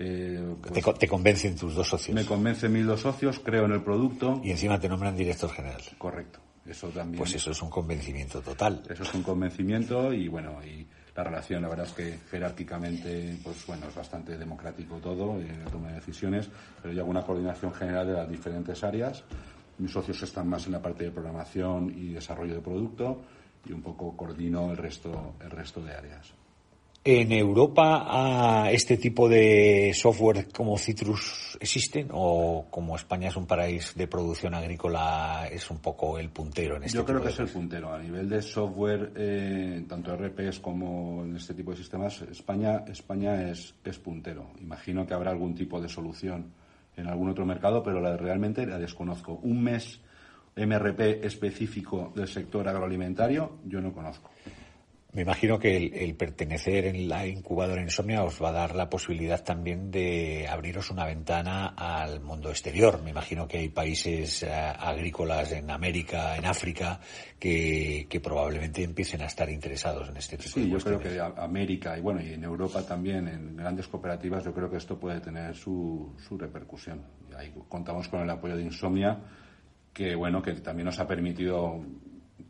Eh, 0.01 0.55
te, 0.63 0.81
pues 0.81 0.99
te, 0.99 1.09
convencen 1.09 1.57
tus 1.57 1.75
dos 1.75 1.89
socios. 1.89 2.15
Me 2.15 2.25
convencen 2.25 2.73
mis 2.73 2.87
dos 2.87 3.01
socios, 3.01 3.41
creo 3.41 3.65
en 3.65 3.73
el 3.73 3.83
producto. 3.83 4.41
Y 4.45 4.53
encima 4.53 4.79
te 4.79 4.89
nombran 4.89 5.17
director 5.17 5.51
general. 5.51 5.83
Correcto. 5.99 6.39
Eso 6.65 6.89
también. 6.89 7.19
Pues 7.19 7.35
eso 7.35 7.51
es 7.51 7.61
un 7.63 7.71
convencimiento 7.71 8.41
total. 8.41 8.83
Eso 8.89 9.03
es 9.03 9.15
un 9.15 9.23
convencimiento 9.25 10.13
y 10.13 10.29
bueno, 10.29 10.61
y 10.65 10.87
la 11.17 11.25
relación, 11.25 11.63
la 11.63 11.69
verdad 11.69 11.87
es 11.87 11.93
que 11.95 12.19
jerárquicamente, 12.31 13.39
pues 13.43 13.67
bueno, 13.67 13.89
es 13.89 13.95
bastante 13.95 14.39
democrático 14.39 14.99
todo, 14.99 15.41
en 15.41 15.51
eh, 15.51 15.61
la 15.65 15.71
toma 15.71 15.89
de 15.89 15.95
decisiones, 15.95 16.49
pero 16.81 16.93
hay 16.93 16.99
alguna 17.01 17.23
coordinación 17.23 17.75
general 17.75 18.07
de 18.07 18.13
las 18.13 18.29
diferentes 18.29 18.85
áreas. 18.85 19.25
Mis 19.79 19.91
socios 19.91 20.23
están 20.23 20.49
más 20.49 20.67
en 20.67 20.73
la 20.73 20.83
parte 20.83 21.03
de 21.05 21.11
programación 21.11 21.91
y 21.91 22.13
desarrollo 22.13 22.55
de 22.55 22.61
producto 22.61 23.23
y 23.67 23.73
un 23.73 23.83
poco 23.83 24.17
coordino 24.17 24.71
el 24.71 24.77
resto, 24.77 25.35
el 25.41 25.51
resto 25.51 25.81
de 25.83 25.93
áreas. 25.93 26.38
¿En 27.05 27.33
Europa 27.33 28.69
este 28.71 28.97
tipo 28.99 29.29
de 29.29 29.93
software 29.95 30.49
como 30.53 30.77
Citrus 30.77 31.57
existen 31.61 32.09
o 32.13 32.67
como 32.71 32.97
España 32.97 33.29
es 33.29 33.37
un 33.37 33.47
país 33.47 33.95
de 33.95 34.07
producción 34.07 34.55
agrícola 34.55 35.49
es 35.51 35.71
un 35.71 35.79
poco 35.79 36.19
el 36.19 36.29
puntero 36.31 36.77
en 36.77 36.85
este 36.85 36.99
Yo 36.99 37.07
creo 37.07 37.23
que 37.23 37.29
es 37.29 37.39
el 37.39 37.49
puntero. 37.49 37.93
A 37.93 37.99
nivel 37.99 38.29
de 38.29 38.43
software, 38.43 39.13
eh, 39.17 39.85
tanto 39.89 40.17
RPs 40.17 40.61
como 40.61 41.25
en 41.25 41.37
este 41.37 41.55
tipo 41.55 41.71
de 41.71 41.79
sistemas, 41.79 42.21
España, 42.23 42.85
España 42.89 43.49
es, 43.49 43.75
es 43.85 43.99
puntero. 43.99 44.51
Imagino 44.61 45.07
que 45.07 45.15
habrá 45.15 45.31
algún 45.31 45.55
tipo 45.55 45.81
de 45.81 45.89
solución 45.89 46.53
en 46.97 47.07
algún 47.07 47.31
otro 47.31 47.47
mercado, 47.47 47.83
pero 47.83 48.01
la, 48.01 48.17
realmente 48.17 48.67
la 48.67 48.79
desconozco. 48.79 49.39
Un 49.43 49.63
mes 49.63 50.01
MRP 50.57 51.25
específico 51.25 52.13
del 52.15 52.29
sector 52.29 52.69
agroalimentario 52.69 53.59
yo 53.65 53.81
no 53.81 53.93
conozco. 53.93 54.31
Me 55.11 55.23
imagino 55.23 55.59
que 55.59 55.75
el, 55.75 56.15
pertenecer 56.17 56.85
en 56.85 57.09
la 57.09 57.27
incubadora 57.27 57.81
Insomnia 57.81 58.23
os 58.25 58.43
va 58.43 58.51
a 58.51 58.53
dar 58.53 58.75
la 58.75 58.91
posibilidad 58.91 59.43
también 59.43 59.91
de 59.91 60.47
abriros 60.47 60.91
una 60.91 61.07
ventana 61.07 61.69
al 61.69 62.21
mundo 62.21 62.51
exterior. 62.51 63.03
Me 63.03 63.11
imagino 63.11 63.49
que 63.49 63.57
hay 63.57 63.71
países 63.71 64.43
eh, 64.43 64.53
agrícolas 64.53 65.53
en 65.53 65.71
América, 65.71 66.37
en 66.37 66.45
África, 66.45 67.01
que, 67.39 68.07
probablemente 68.23 68.83
empiecen 68.83 69.23
a 69.23 69.27
estar 69.27 69.49
interesados 69.49 70.11
en 70.11 70.17
este 70.19 70.37
tipo 70.37 70.51
sí, 70.51 70.69
yo 70.69 70.79
creo 70.79 70.99
que 70.99 71.19
América 71.21 71.97
y 71.97 72.01
bueno 72.01 72.21
y 72.21 72.33
en 72.33 72.43
Europa 72.43 72.83
también 72.83 73.29
en 73.29 73.57
grandes 73.57 73.87
cooperativas 73.87 74.45
yo 74.45 74.53
creo 74.53 74.69
que 74.69 74.77
esto 74.77 74.99
puede 74.99 75.21
tener 75.21 75.55
su, 75.55 76.15
su 76.19 76.37
repercusión. 76.37 77.01
ahí 77.37 77.55
contamos 77.69 78.09
con 78.09 78.21
el 78.21 78.29
apoyo 78.29 78.57
de 78.57 78.65
Insomnia 78.65 79.19
que 79.95 80.17
bueno 80.17 80.43
que 80.43 80.53
también 80.55 80.87
nos 80.87 80.99
ha 80.99 81.07
permitido 81.07 81.81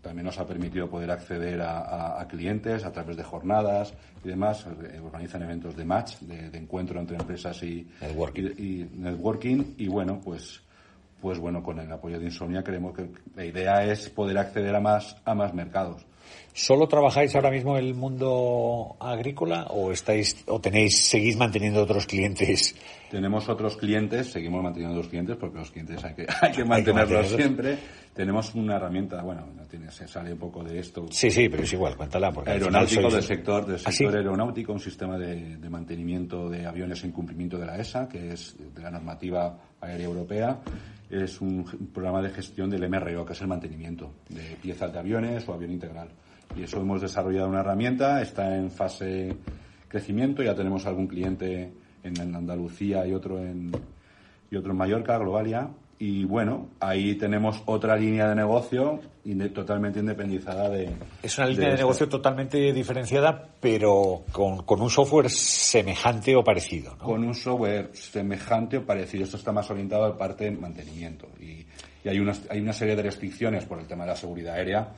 también 0.02 0.26
nos 0.26 0.38
ha 0.38 0.46
permitido 0.46 0.88
poder 0.88 1.10
acceder 1.10 1.60
a, 1.60 2.24
clientes 2.28 2.84
a 2.84 2.92
través 2.92 3.16
de 3.16 3.24
jornadas 3.24 3.94
y 4.24 4.28
demás. 4.28 4.66
Eh, 4.66 5.00
organizan 5.00 5.42
eventos 5.42 5.76
de 5.76 5.84
match, 5.84 6.18
de, 6.20 6.56
encuentro 6.56 7.00
entre 7.00 7.16
empresas 7.16 7.62
y 7.62 7.88
y, 8.00 8.88
networking. 8.94 9.74
y 9.76 9.88
bueno, 9.88 10.20
pues 10.22 10.62
pues 11.20 11.38
bueno, 11.38 11.62
con 11.62 11.78
el 11.80 11.90
apoyo 11.90 12.18
de 12.18 12.26
Insomnia 12.26 12.62
creemos 12.62 12.94
que 12.94 13.08
la 13.34 13.44
idea 13.44 13.84
es 13.84 14.08
poder 14.10 14.38
acceder 14.38 14.74
a 14.74 14.80
más, 14.80 15.16
a 15.24 15.34
más 15.34 15.52
mercados. 15.52 16.06
¿Solo 16.52 16.88
trabajáis 16.88 17.34
ahora 17.34 17.50
mismo 17.50 17.76
en 17.78 17.84
el 17.84 17.94
mundo 17.94 18.96
agrícola 19.00 19.66
o 19.70 19.92
estáis 19.92 20.44
o 20.46 20.60
tenéis 20.60 20.98
seguís 21.08 21.36
manteniendo 21.36 21.82
otros 21.82 22.06
clientes? 22.06 22.74
Tenemos 23.10 23.48
otros 23.48 23.76
clientes, 23.76 24.30
seguimos 24.30 24.62
manteniendo 24.62 24.96
otros 24.98 25.10
clientes 25.10 25.36
porque 25.36 25.58
los 25.58 25.70
clientes 25.70 26.04
hay 26.04 26.14
que, 26.14 26.26
hay 26.40 26.52
que 26.52 26.64
mantenerlos 26.64 27.28
siempre. 27.28 27.78
Tenemos 28.18 28.52
una 28.56 28.74
herramienta, 28.74 29.22
bueno, 29.22 29.46
tiene, 29.70 29.92
se 29.92 30.08
sale 30.08 30.32
un 30.32 30.40
poco 30.40 30.64
de 30.64 30.80
esto. 30.80 31.06
Sí, 31.08 31.30
sí, 31.30 31.48
pero 31.48 31.62
es 31.62 31.72
igual, 31.72 31.96
cuéntala. 31.96 32.32
Porque 32.32 32.50
aeronáutico 32.50 33.08
del 33.08 33.22
sector, 33.22 33.64
del 33.64 33.76
¿Ah, 33.76 33.92
sector 33.92 34.16
aeronáutico, 34.16 34.72
un 34.72 34.80
sistema 34.80 35.16
de, 35.16 35.56
de 35.56 35.70
mantenimiento 35.70 36.50
de 36.50 36.66
aviones 36.66 37.04
en 37.04 37.12
cumplimiento 37.12 37.58
de 37.58 37.66
la 37.66 37.78
ESA, 37.78 38.08
que 38.08 38.32
es 38.32 38.56
de 38.74 38.82
la 38.82 38.90
normativa 38.90 39.56
aérea 39.80 40.06
europea 40.06 40.58
es 41.10 41.40
un, 41.40 41.64
programa 41.92 42.20
de 42.20 42.30
gestión 42.30 42.68
del 42.68 42.88
MRO, 42.88 43.24
que 43.24 43.32
es 43.32 43.40
el 43.40 43.46
mantenimiento 43.46 44.14
de 44.28 44.56
piezas 44.60 44.92
de 44.92 44.98
aviones 44.98 45.48
o 45.48 45.54
avión 45.54 45.70
integral. 45.70 46.08
Y 46.56 46.62
eso 46.62 46.80
hemos 46.80 47.00
desarrollado 47.00 47.48
una 47.48 47.60
herramienta, 47.60 48.20
está 48.20 48.56
en 48.56 48.70
fase 48.70 49.36
crecimiento, 49.88 50.42
ya 50.42 50.54
tenemos 50.54 50.86
algún 50.86 51.06
cliente 51.06 51.72
en 52.02 52.34
Andalucía 52.34 53.06
y 53.06 53.14
otro 53.14 53.38
en, 53.38 53.70
y 54.50 54.56
otro 54.56 54.72
en 54.72 54.76
Mallorca, 54.76 55.18
Globalia, 55.18 55.70
y 56.00 56.24
bueno, 56.24 56.68
ahí 56.78 57.16
tenemos 57.16 57.62
otra 57.66 57.96
línea 57.96 58.28
de 58.28 58.36
negocio 58.36 59.00
totalmente 59.52 59.98
independizada 59.98 60.68
de. 60.68 60.88
Es 61.22 61.36
una 61.38 61.48
línea 61.48 61.70
de, 61.70 61.76
negocio 61.76 62.08
totalmente 62.08 62.72
diferenciada, 62.72 63.48
pero 63.60 64.22
con, 64.30 64.62
con, 64.62 64.80
un 64.80 64.90
software 64.90 65.28
semejante 65.28 66.36
o 66.36 66.44
parecido, 66.44 66.96
¿no? 66.96 67.04
Con 67.04 67.24
un 67.24 67.34
software 67.34 67.90
semejante 67.94 68.78
o 68.78 68.86
parecido. 68.86 69.24
Esto 69.24 69.36
está 69.36 69.52
más 69.52 69.68
orientado 69.70 70.04
a 70.04 70.16
parte 70.16 70.44
de 70.44 70.52
mantenimiento. 70.52 71.28
Y, 71.40 71.66
y 72.04 72.08
hay, 72.08 72.20
unas, 72.20 72.42
hay 72.48 72.60
una 72.60 72.72
serie 72.72 72.94
de 72.94 73.02
restricciones 73.02 73.64
por 73.64 73.80
el 73.80 73.86
tema 73.86 74.04
de 74.04 74.10
la 74.10 74.16
seguridad 74.16 74.54
aérea 74.54 74.92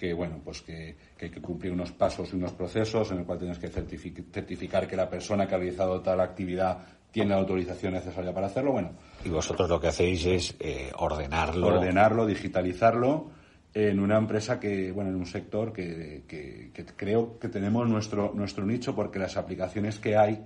que, 0.00 0.14
bueno, 0.14 0.40
pues 0.42 0.62
que, 0.62 0.96
que 1.14 1.26
hay 1.26 1.30
que 1.30 1.42
cumplir 1.42 1.72
unos 1.72 1.92
pasos 1.92 2.32
y 2.32 2.36
unos 2.36 2.54
procesos 2.54 3.10
en 3.10 3.18
el 3.18 3.24
cual 3.26 3.38
tienes 3.38 3.58
que 3.58 3.68
certificar 3.68 4.88
que 4.88 4.96
la 4.96 5.10
persona 5.10 5.46
que 5.46 5.54
ha 5.54 5.58
realizado 5.58 6.00
tal 6.00 6.22
actividad 6.22 6.78
tiene 7.10 7.30
la 7.32 7.36
autorización 7.36 7.92
necesaria 7.92 8.32
para 8.32 8.46
hacerlo. 8.46 8.72
Bueno. 8.72 8.92
Y 9.26 9.28
vosotros 9.28 9.68
lo 9.68 9.78
que 9.78 9.88
hacéis 9.88 10.24
es 10.24 10.56
eh, 10.58 10.90
ordenarlo. 10.96 11.66
Ordenarlo, 11.66 12.24
digitalizarlo 12.24 13.30
en 13.74 14.00
una 14.00 14.16
empresa 14.16 14.58
que, 14.58 14.90
bueno, 14.90 15.10
en 15.10 15.16
un 15.16 15.26
sector 15.26 15.70
que, 15.70 16.22
que, 16.26 16.72
creo 16.96 17.38
que 17.38 17.50
tenemos 17.50 17.86
nuestro, 17.86 18.32
nuestro 18.34 18.64
nicho 18.64 18.94
porque 18.94 19.18
las 19.18 19.36
aplicaciones 19.36 19.98
que 19.98 20.16
hay 20.16 20.42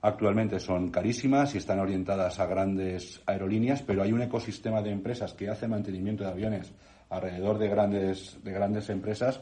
actualmente 0.00 0.58
son 0.60 0.90
carísimas 0.90 1.54
y 1.54 1.58
están 1.58 1.78
orientadas 1.78 2.40
a 2.40 2.46
grandes 2.46 3.20
aerolíneas, 3.26 3.82
pero 3.82 4.02
hay 4.02 4.12
un 4.12 4.22
ecosistema 4.22 4.80
de 4.80 4.92
empresas 4.92 5.34
que 5.34 5.50
hace 5.50 5.68
mantenimiento 5.68 6.24
de 6.24 6.30
aviones 6.30 6.72
alrededor 7.16 7.58
de 7.58 7.68
grandes, 7.68 8.38
de 8.42 8.52
grandes 8.52 8.90
empresas 8.90 9.40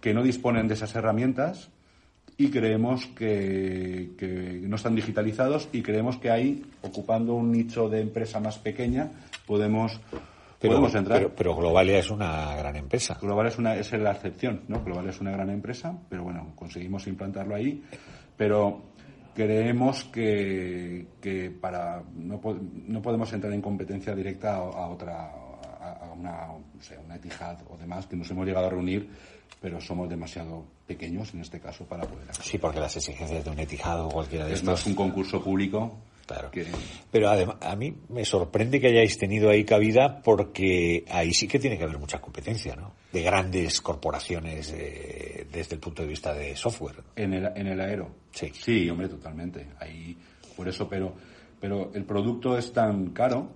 que 0.00 0.14
no 0.14 0.22
disponen 0.22 0.68
de 0.68 0.74
esas 0.74 0.94
herramientas 0.94 1.70
y 2.40 2.50
creemos 2.50 3.06
que, 3.08 4.62
no 4.62 4.76
están 4.76 4.94
digitalizados 4.94 5.68
y 5.72 5.82
creemos 5.82 6.16
que 6.16 6.30
ahí, 6.30 6.64
ocupando 6.80 7.34
un 7.34 7.52
nicho 7.52 7.90
de 7.90 8.00
empresa 8.00 8.40
más 8.40 8.58
pequeña, 8.58 9.10
podemos, 9.46 10.00
podemos 10.58 10.94
entrar. 10.94 11.30
Pero, 11.36 11.54
Globalia 11.54 11.98
es 11.98 12.10
una 12.10 12.56
gran 12.56 12.76
empresa. 12.76 13.18
Globalia 13.20 13.50
es, 13.50 13.58
una, 13.58 13.76
es 13.76 13.92
la 13.92 14.12
excepción, 14.12 14.62
¿no? 14.68 14.82
Globalia 14.82 15.10
es 15.10 15.20
una 15.20 15.32
gran 15.32 15.50
empresa, 15.50 15.94
pero 16.08 16.24
bueno, 16.24 16.52
conseguimos 16.56 17.06
implantarlo 17.06 17.54
ahí. 17.54 17.84
Pero 18.38 18.84
creemos 19.34 20.04
que, 20.04 21.08
que 21.20 21.50
para 21.50 22.02
no, 22.14 22.40
no 22.86 23.02
podemos 23.02 23.30
entrar 23.34 23.52
en 23.52 23.60
competencia 23.60 24.14
directa 24.14 24.56
a, 24.56 24.88
otra 24.88 25.30
a, 25.80 26.12
una, 26.12 26.46
no 26.48 26.82
sé, 26.82 26.98
una 26.98 27.16
Etihad 27.16 27.58
o 27.68 27.76
demás 27.76 28.06
que 28.06 28.16
nos 28.16 28.30
hemos 28.30 28.46
llegado 28.46 28.66
a 28.66 28.70
reunir 28.70 29.10
pero 29.60 29.80
somos 29.80 30.08
demasiado 30.08 30.64
pequeños 30.86 31.34
en 31.34 31.40
este 31.40 31.60
caso 31.60 31.84
para 31.84 32.04
poder 32.04 32.26
Sí, 32.42 32.58
porque 32.58 32.80
las 32.80 32.96
exigencias 32.96 33.44
de 33.44 33.50
un 33.50 33.58
etijado 33.58 34.08
o 34.08 34.10
cualquiera 34.10 34.46
de 34.46 34.54
es 34.54 34.60
estos... 34.60 34.80
Es 34.80 34.86
un 34.86 34.94
concurso 34.94 35.42
público. 35.42 35.98
Claro. 36.26 36.50
Pero 37.10 37.28
además, 37.28 37.56
a 37.60 37.74
mí 37.74 37.92
me 38.08 38.24
sorprende 38.24 38.80
que 38.80 38.86
hayáis 38.86 39.18
tenido 39.18 39.50
ahí 39.50 39.64
cabida 39.64 40.22
porque 40.22 41.04
ahí 41.10 41.34
sí 41.34 41.48
que 41.48 41.58
tiene 41.58 41.76
que 41.76 41.82
haber 41.82 41.98
mucha 41.98 42.20
competencia, 42.20 42.76
¿no? 42.76 42.92
De 43.12 43.20
grandes 43.22 43.80
corporaciones 43.80 44.72
eh, 44.72 45.48
desde 45.52 45.74
el 45.74 45.80
punto 45.80 46.02
de 46.02 46.08
vista 46.08 46.32
de 46.32 46.54
software. 46.54 47.02
En 47.16 47.34
el, 47.34 47.46
en 47.56 47.66
el 47.66 47.80
aero. 47.80 48.10
Sí. 48.30 48.52
Sí, 48.54 48.88
hombre, 48.88 49.08
totalmente. 49.08 49.70
Ahí, 49.80 50.16
por 50.56 50.68
eso, 50.68 50.88
pero, 50.88 51.14
pero 51.60 51.90
el 51.94 52.04
producto 52.04 52.56
es 52.56 52.72
tan 52.72 53.10
caro 53.10 53.50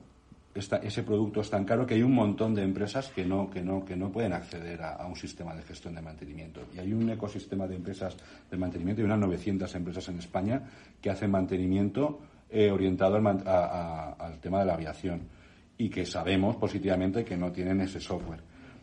ese 0.54 1.02
producto 1.02 1.40
es 1.40 1.50
tan 1.50 1.64
caro 1.64 1.84
que 1.84 1.94
hay 1.94 2.02
un 2.02 2.14
montón 2.14 2.54
de 2.54 2.62
empresas 2.62 3.08
que 3.08 3.24
no, 3.24 3.50
que 3.50 3.60
no, 3.60 3.84
que 3.84 3.96
no 3.96 4.12
pueden 4.12 4.32
acceder 4.32 4.80
a, 4.82 5.04
un 5.06 5.16
sistema 5.16 5.54
de 5.54 5.62
gestión 5.62 5.94
de 5.96 6.02
mantenimiento. 6.02 6.60
Y 6.74 6.78
hay 6.78 6.92
un 6.92 7.10
ecosistema 7.10 7.66
de 7.66 7.74
empresas 7.74 8.16
de 8.48 8.56
mantenimiento 8.56 9.02
y 9.02 9.04
unas 9.04 9.18
900 9.18 9.74
empresas 9.74 10.08
en 10.08 10.18
España 10.18 10.62
que 11.00 11.10
hacen 11.10 11.30
mantenimiento 11.32 12.20
eh, 12.50 12.70
orientado 12.70 13.16
al, 13.16 14.38
tema 14.40 14.60
de 14.60 14.66
la 14.66 14.74
aviación 14.74 15.22
y 15.76 15.88
que 15.90 16.06
sabemos 16.06 16.54
positivamente 16.54 17.24
que 17.24 17.36
no 17.36 17.50
tienen 17.50 17.80
ese 17.80 17.98
software. 17.98 18.40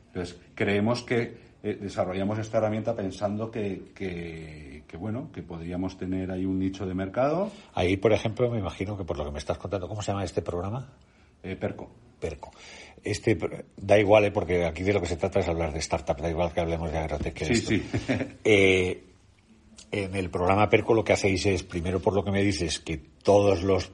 Entonces, 0.08 0.38
creemos 0.54 1.04
que 1.04 1.52
eh, 1.64 1.78
desarrollamos 1.80 2.38
esta 2.40 2.58
herramienta 2.58 2.94
pensando 2.94 3.50
que, 3.50 3.94
que, 3.96 4.98
bueno, 4.98 5.30
que 5.32 5.42
podríamos 5.42 5.96
tener 5.96 6.32
ahí 6.32 6.46
un 6.46 6.60
nicho 6.60 6.86
de 6.86 6.94
mercado. 6.94 7.50
Ahí, 7.74 7.96
por 7.96 8.12
ejemplo, 8.12 8.52
me 8.52 8.60
imagino 8.60 8.98
que 8.98 9.06
por 9.06 9.18
lo 9.18 9.24
que 9.24 9.32
me 9.32 9.40
estás 9.40 9.58
contando, 9.58 9.88
¿cómo 9.88 10.02
se 10.02 10.12
llama 10.12 10.26
este 10.26 10.42
programa? 10.42 10.90
Eh, 11.44 11.56
Perco. 11.56 11.90
Perco. 12.20 12.52
Este, 13.04 13.38
da 13.78 13.98
igual, 13.98 14.26
¿eh? 14.26 14.32
porque 14.32 14.66
aquí 14.66 14.84
de 14.84 14.94
lo 14.94 15.02
que 15.02 15.08
se 15.08 15.18
trata 15.18 15.40
es 15.40 15.48
hablar 15.48 15.74
de 15.74 15.80
startup, 15.80 16.22
da 16.22 16.30
igual 16.30 16.54
que 16.54 16.60
hablemos 16.60 16.92
de 16.92 16.98
Agrotech. 16.98 17.46
sí, 17.46 17.56
sí. 17.56 17.84
Eh, 18.44 19.04
en 19.92 20.16
el 20.16 20.30
programa 20.30 20.70
Perco 20.70 20.94
lo 20.94 21.04
que 21.04 21.14
hacéis 21.14 21.46
es, 21.46 21.64
primero 21.64 22.00
por 22.00 22.14
lo 22.14 22.24
que 22.24 22.32
me 22.32 22.42
dices, 22.42 22.80
que 22.80 22.98
todos 22.98 23.64
los 23.64 23.92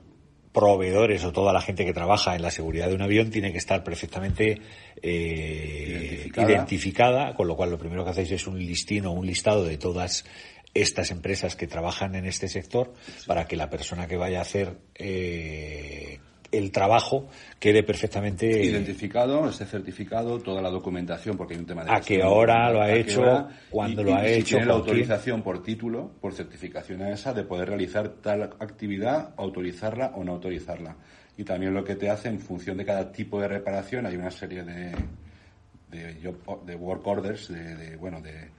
proveedores 0.54 1.24
o 1.24 1.32
toda 1.32 1.54
la 1.54 1.62
gente 1.62 1.86
que 1.86 1.94
trabaja 1.94 2.36
en 2.36 2.42
la 2.42 2.52
seguridad 2.52 2.88
de 2.88 2.96
un 2.96 3.02
avión 3.02 3.30
tiene 3.30 3.52
que 3.52 3.58
estar 3.58 3.84
perfectamente 3.84 4.62
eh, 5.02 6.30
identificada. 6.36 7.36
con 7.36 7.48
lo 7.48 7.56
cual 7.56 7.72
lo 7.72 7.78
primero 7.78 8.04
que 8.04 8.12
hacéis 8.12 8.32
es 8.32 8.48
un 8.48 8.58
listino, 8.58 9.12
un 9.12 9.26
listado 9.26 9.64
de 9.64 9.78
todas 9.78 10.26
estas 10.74 11.12
empresas 11.12 11.56
que 11.56 11.68
trabajan 11.68 12.16
en 12.16 12.26
este 12.26 12.48
sector 12.48 12.94
para 13.26 13.48
que 13.48 13.56
la 13.56 13.70
persona 13.70 14.08
que 14.08 14.18
vaya 14.18 14.40
a 14.40 14.42
hacer 14.42 14.78
eh, 14.96 16.20
el 16.52 16.72
trabajo 16.72 17.28
quede 17.60 17.84
perfectamente 17.84 18.46
identificado, 18.64 19.50
esté 19.50 19.66
certificado, 19.66 20.40
toda 20.40 20.62
la 20.62 20.70
documentación, 20.70 21.38
porque 21.38 21.54
hay 21.54 21.60
un 21.60 21.66
tema 21.66 21.84
de 21.84 21.92
a 21.92 22.00
qué 22.00 22.24
hora 22.24 22.72
lo 22.72 22.82
ha 22.82 22.92
hecho, 22.92 23.48
cuándo 23.70 24.04
lo 24.04 24.16
ha 24.16 24.26
hecho, 24.26 24.58
tiene 24.58 24.66
la 24.66 24.74
autorización 24.74 25.42
por 25.42 25.62
título, 25.62 26.12
por 26.22 26.34
certificación 26.34 27.02
a 27.02 27.12
esa 27.12 27.34
de 27.34 27.44
poder 27.44 27.70
realizar 27.70 28.10
tal 28.22 28.44
actividad, 28.60 29.34
autorizarla 29.38 30.14
o 30.16 30.24
no 30.24 30.34
autorizarla. 30.34 30.96
Y 31.38 31.44
también 31.44 31.74
lo 31.74 31.84
que 31.84 31.96
te 31.96 32.10
hace 32.10 32.30
en 32.30 32.40
función 32.40 32.78
de 32.78 32.86
cada 32.86 33.12
tipo 33.12 33.40
de 33.40 33.48
reparación 33.48 34.06
hay 34.08 34.16
una 34.16 34.32
serie 34.32 34.64
de 34.64 34.92
de, 35.90 36.76
work 36.76 37.06
orders, 37.06 37.50
de, 37.50 37.96
bueno, 37.98 38.22
de, 38.22 38.50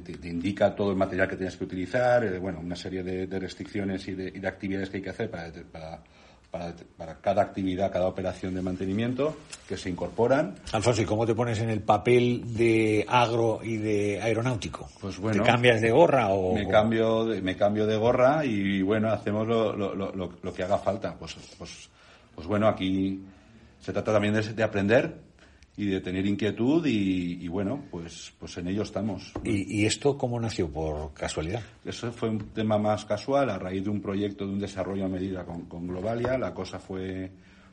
te, 0.00 0.28
indica 0.28 0.74
todo 0.74 0.90
el 0.90 0.96
material 0.96 1.28
que 1.28 1.36
tienes 1.36 1.56
que 1.56 1.64
utilizar, 1.64 2.24
eh, 2.24 2.38
bueno, 2.38 2.60
una 2.60 2.76
serie 2.76 3.02
de, 3.02 3.38
restricciones 3.38 4.06
y 4.08 4.14
de, 4.14 4.48
actividades 4.48 4.90
que 4.90 4.98
hay 4.98 5.02
que 5.02 5.10
hacer 5.10 5.30
para, 5.30 5.50
para 5.70 6.02
para, 6.96 7.16
cada 7.20 7.42
actividad, 7.42 7.90
cada 7.90 8.06
operación 8.06 8.54
de 8.54 8.62
mantenimiento 8.62 9.36
que 9.68 9.76
se 9.76 9.90
incorporan. 9.90 10.54
Alfonso, 10.72 11.02
¿y 11.02 11.04
cómo 11.04 11.26
te 11.26 11.34
pones 11.34 11.58
en 11.60 11.68
el 11.68 11.80
papel 11.80 12.54
de 12.54 13.04
agro 13.08 13.60
y 13.62 13.76
de 13.76 14.20
aeronáutico? 14.22 14.88
Pues 15.00 15.18
bueno. 15.18 15.42
¿Te 15.42 15.50
cambias 15.50 15.80
de 15.80 15.90
gorra 15.90 16.28
o...? 16.28 16.54
Me 16.54 16.68
cambio 16.68 17.24
de, 17.24 17.42
me 17.42 17.56
cambio 17.56 17.86
de 17.86 17.96
gorra 17.96 18.44
y 18.44 18.82
bueno, 18.82 19.10
hacemos 19.10 19.48
lo, 19.48 19.74
lo, 19.74 19.94
lo, 19.94 20.12
lo 20.12 20.54
que 20.54 20.62
haga 20.62 20.78
falta. 20.78 21.16
Pues, 21.18 21.36
pues, 21.58 21.90
pues 22.34 22.46
bueno, 22.46 22.68
aquí 22.68 23.20
se 23.80 23.92
trata 23.92 24.12
también 24.12 24.34
de, 24.34 24.42
de 24.42 24.62
aprender 24.62 25.14
y 25.76 25.86
de 25.86 26.00
tener 26.00 26.24
inquietud 26.26 26.84
y, 26.86 27.48
bueno, 27.48 27.84
pues, 27.90 28.32
pues 28.38 28.56
en 28.58 28.68
ello 28.68 28.82
estamos. 28.82 29.32
¿Y, 29.42 29.84
esto 29.84 30.16
cómo 30.16 30.38
nació? 30.38 30.70
¿Por 30.70 31.12
casualidad? 31.14 31.62
Eso 31.84 32.12
fue 32.12 32.28
un 32.28 32.38
tema 32.52 32.78
más 32.78 33.04
casual, 33.04 33.50
a 33.50 33.58
raíz 33.58 33.84
de 33.84 33.90
un 33.90 34.00
proyecto 34.00 34.46
de 34.46 34.52
un 34.52 34.60
desarrollo 34.60 35.04
a 35.04 35.08
medida 35.08 35.44
con, 35.44 35.86
Globalia, 35.86 36.38
la 36.38 36.54
cosa 36.54 36.78
fue 36.78 37.30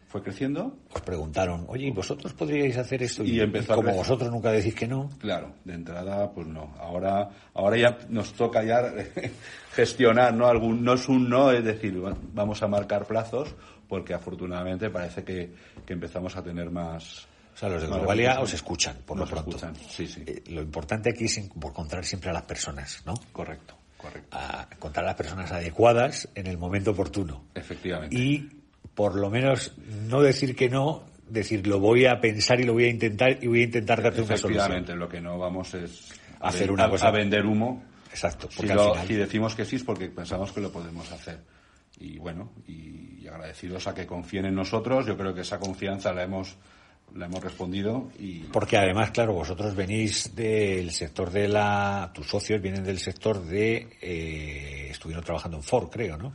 fue 0.07 0.21
creciendo. 0.21 0.75
Os 0.93 1.01
preguntaron, 1.03 1.63
oye, 1.69 1.89
¿vosotros 1.89 2.33
podríais 2.33 2.75
hacer 2.75 3.01
esto? 3.01 3.23
Y, 3.23 3.39
empezó 3.39 3.75
como 3.75 3.93
vosotros 3.93 4.29
nunca 4.29 4.51
decís 4.51 4.75
que 4.75 4.85
no. 4.85 5.09
Claro, 5.19 5.53
de 5.63 5.73
entrada, 5.73 6.29
pues 6.33 6.47
no. 6.47 6.75
Ahora, 6.77 7.29
ahora 7.53 7.77
ya 7.77 7.97
nos 8.09 8.33
toca 8.33 8.61
ya 8.61 8.91
gestionar, 9.71 10.33
¿no? 10.33 10.47
Algún, 10.47 10.83
no 10.83 10.95
es 10.95 11.07
un 11.07 11.29
no, 11.29 11.49
es 11.51 11.63
decir, 11.63 11.97
vamos 12.33 12.61
a 12.61 12.67
marcar 12.67 13.05
plazos, 13.05 13.55
porque 13.87 14.13
afortunadamente 14.13 14.89
parece 14.89 15.23
que, 15.23 15.53
que 15.85 15.93
empezamos 15.93 16.35
a 16.35 16.43
tener 16.43 16.69
más, 16.71 17.29
O 17.53 17.57
sea, 17.57 17.69
los 17.69 17.81
de 17.81 17.87
Globalia 17.87 18.39
os 18.39 18.53
escuchan, 18.53 18.97
por 19.05 19.17
lo 19.17 19.25
pronto. 19.25 19.49
escuchan, 19.51 19.75
sí, 19.75 20.07
sí. 20.07 20.23
Eh, 20.25 20.43
lo 20.47 20.61
importante 20.61 21.09
aquí 21.11 21.25
es 21.25 21.37
encontrar 21.37 22.03
siempre 22.05 22.29
a 22.29 22.33
las 22.33 22.43
personas, 22.43 23.03
¿no? 23.05 23.13
Correcto, 23.31 23.75
correcto. 23.97 24.29
A 24.37 24.67
encontrar 24.71 25.05
a 25.05 25.09
las 25.09 25.15
personas 25.15 25.51
adecuadas 25.51 26.27
en 26.35 26.47
el 26.47 26.57
momento 26.57 26.91
oportuno. 26.91 27.43
Efectivamente. 27.53 28.15
Y 28.15 28.49
por 28.95 29.15
lo 29.15 29.29
menos 29.29 29.73
no 30.07 30.21
decir 30.21 30.55
que 30.55 30.69
no, 30.69 31.03
decir 31.29 31.67
lo 31.67 31.79
voy 31.79 32.05
a 32.05 32.19
pensar 32.19 32.59
y 32.59 32.63
lo 32.63 32.73
voy 32.73 32.85
a 32.85 32.89
intentar 32.89 33.37
y 33.43 33.47
voy 33.47 33.61
a 33.61 33.65
intentar 33.65 34.01
darte 34.01 34.21
una 34.21 34.37
solución. 34.37 34.53
Efectivamente, 34.53 34.95
lo 34.95 35.07
que 35.07 35.21
no 35.21 35.37
vamos 35.37 35.73
es 35.75 36.11
a 36.39 36.47
Hacer 36.49 36.71
una 36.71 36.85
a- 36.85 36.89
cosa- 36.89 37.07
a 37.07 37.11
vender 37.11 37.45
humo. 37.45 37.83
Exacto, 38.09 38.49
Si, 38.49 38.57
porque 38.57 38.71
al 38.73 38.77
lo- 38.77 38.91
final- 38.93 39.07
si 39.07 39.13
decimos 39.13 39.55
que 39.55 39.63
sí 39.65 39.75
es 39.77 39.83
porque 39.83 40.09
pensamos 40.09 40.51
que 40.51 40.59
lo 40.61 40.71
podemos 40.71 41.09
hacer. 41.11 41.39
Y 41.99 42.17
bueno, 42.17 42.51
y 42.67 43.25
agradecidos 43.27 43.85
a 43.87 43.93
que 43.93 44.05
confíen 44.07 44.45
en 44.45 44.55
nosotros. 44.55 45.05
Yo 45.05 45.15
creo 45.15 45.33
que 45.33 45.41
esa 45.41 45.59
confianza 45.59 46.11
la 46.11 46.23
hemos, 46.23 46.55
la 47.15 47.25
hemos 47.25 47.43
respondido 47.43 48.09
y 48.17 48.39
Porque 48.39 48.77
además, 48.77 49.11
claro, 49.11 49.33
vosotros 49.33 49.75
venís 49.75 50.35
del 50.35 50.91
sector 50.91 51.29
de 51.29 51.47
la... 51.47 52.11
Tus 52.13 52.27
socios 52.27 52.61
vienen 52.61 52.83
del 52.83 52.99
sector 52.99 53.43
de... 53.43 53.97
eh, 54.01 54.87
estuvieron 54.89 55.23
trabajando 55.23 55.57
en 55.57 55.63
Ford, 55.63 55.89
creo, 55.89 56.17
¿no? 56.17 56.33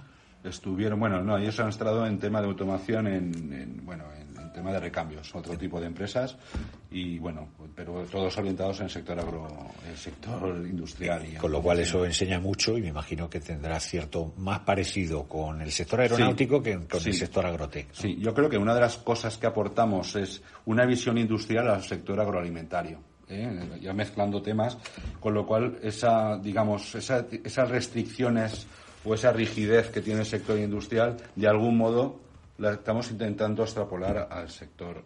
estuvieron, 0.49 1.01
bueno, 1.01 1.23
no, 1.23 1.39
ellos 1.39 1.59
han 1.61 1.69
estado 1.69 2.07
en 2.07 2.19
tema 2.19 2.41
de 2.41 2.47
automación, 2.49 3.07
en, 3.07 3.53
en, 3.53 3.85
bueno, 3.85 4.05
en, 4.13 4.26
en 4.47 4.53
tema 4.53 4.73
de 4.73 4.81
recambios, 4.81 5.35
otro 5.35 5.57
tipo 5.59 5.81
de 5.81 5.87
empresas 5.87 6.37
y 6.91 7.19
bueno, 7.19 7.49
pero 7.75 8.05
todos 8.11 8.37
orientados 8.39 8.79
en 8.79 8.85
el 8.85 8.91
sector 8.91 9.19
agro, 9.19 9.49
el 9.89 9.97
sector 9.97 10.57
industrial. 10.67 11.27
Y 11.27 11.37
Con 11.37 11.53
lo 11.53 11.61
cual 11.61 11.81
eso 11.81 12.05
enseña 12.05 12.39
mucho 12.41 12.77
y 12.79 12.83
me 12.83 12.89
imagino 12.89 13.29
que 13.29 13.41
tendrá 13.41 13.79
cierto 13.81 14.33
más 14.39 14.61
parecido 14.61 15.25
con 15.25 15.61
el 15.61 15.73
sector 15.73 16.01
aeronáutico 16.01 16.63
que 16.63 16.77
con 16.87 17.01
Sí. 17.01 17.11
el 17.11 17.15
sector 17.17 17.45
agrotec. 17.47 17.89
¿no? 17.89 17.95
Sí, 17.95 18.17
yo 18.21 18.33
creo 18.33 18.49
que 18.49 18.57
una 18.59 18.75
de 18.75 18.81
las 18.81 18.97
cosas 18.99 19.37
que 19.37 19.47
aportamos 19.47 20.15
es 20.17 20.43
una 20.65 20.87
visión 20.87 21.19
industrial 21.19 21.69
al 21.69 21.83
sector 21.83 22.19
agroalimentario. 22.21 22.99
¿eh? 23.29 23.79
Ya 23.81 23.93
mezclando 23.93 24.41
temas, 24.41 24.79
con 25.21 25.35
lo 25.35 25.45
cual 25.47 25.79
esa, 25.83 26.39
digamos, 26.39 26.95
esa- 26.95 27.27
esas 27.45 27.69
restricciones 27.69 28.67
o 29.05 29.15
esa 29.15 29.33
rigidez 29.33 29.91
que 29.91 30.01
tiene 30.01 30.21
el 30.21 30.27
sector 30.27 30.59
industrial, 30.59 31.17
de 31.35 31.49
algún 31.49 31.77
modo 31.77 32.21
la 32.59 32.73
estamos 32.73 33.11
intentando 33.11 33.63
extrapolar 33.63 34.29
al 34.31 34.49
sector, 34.51 35.03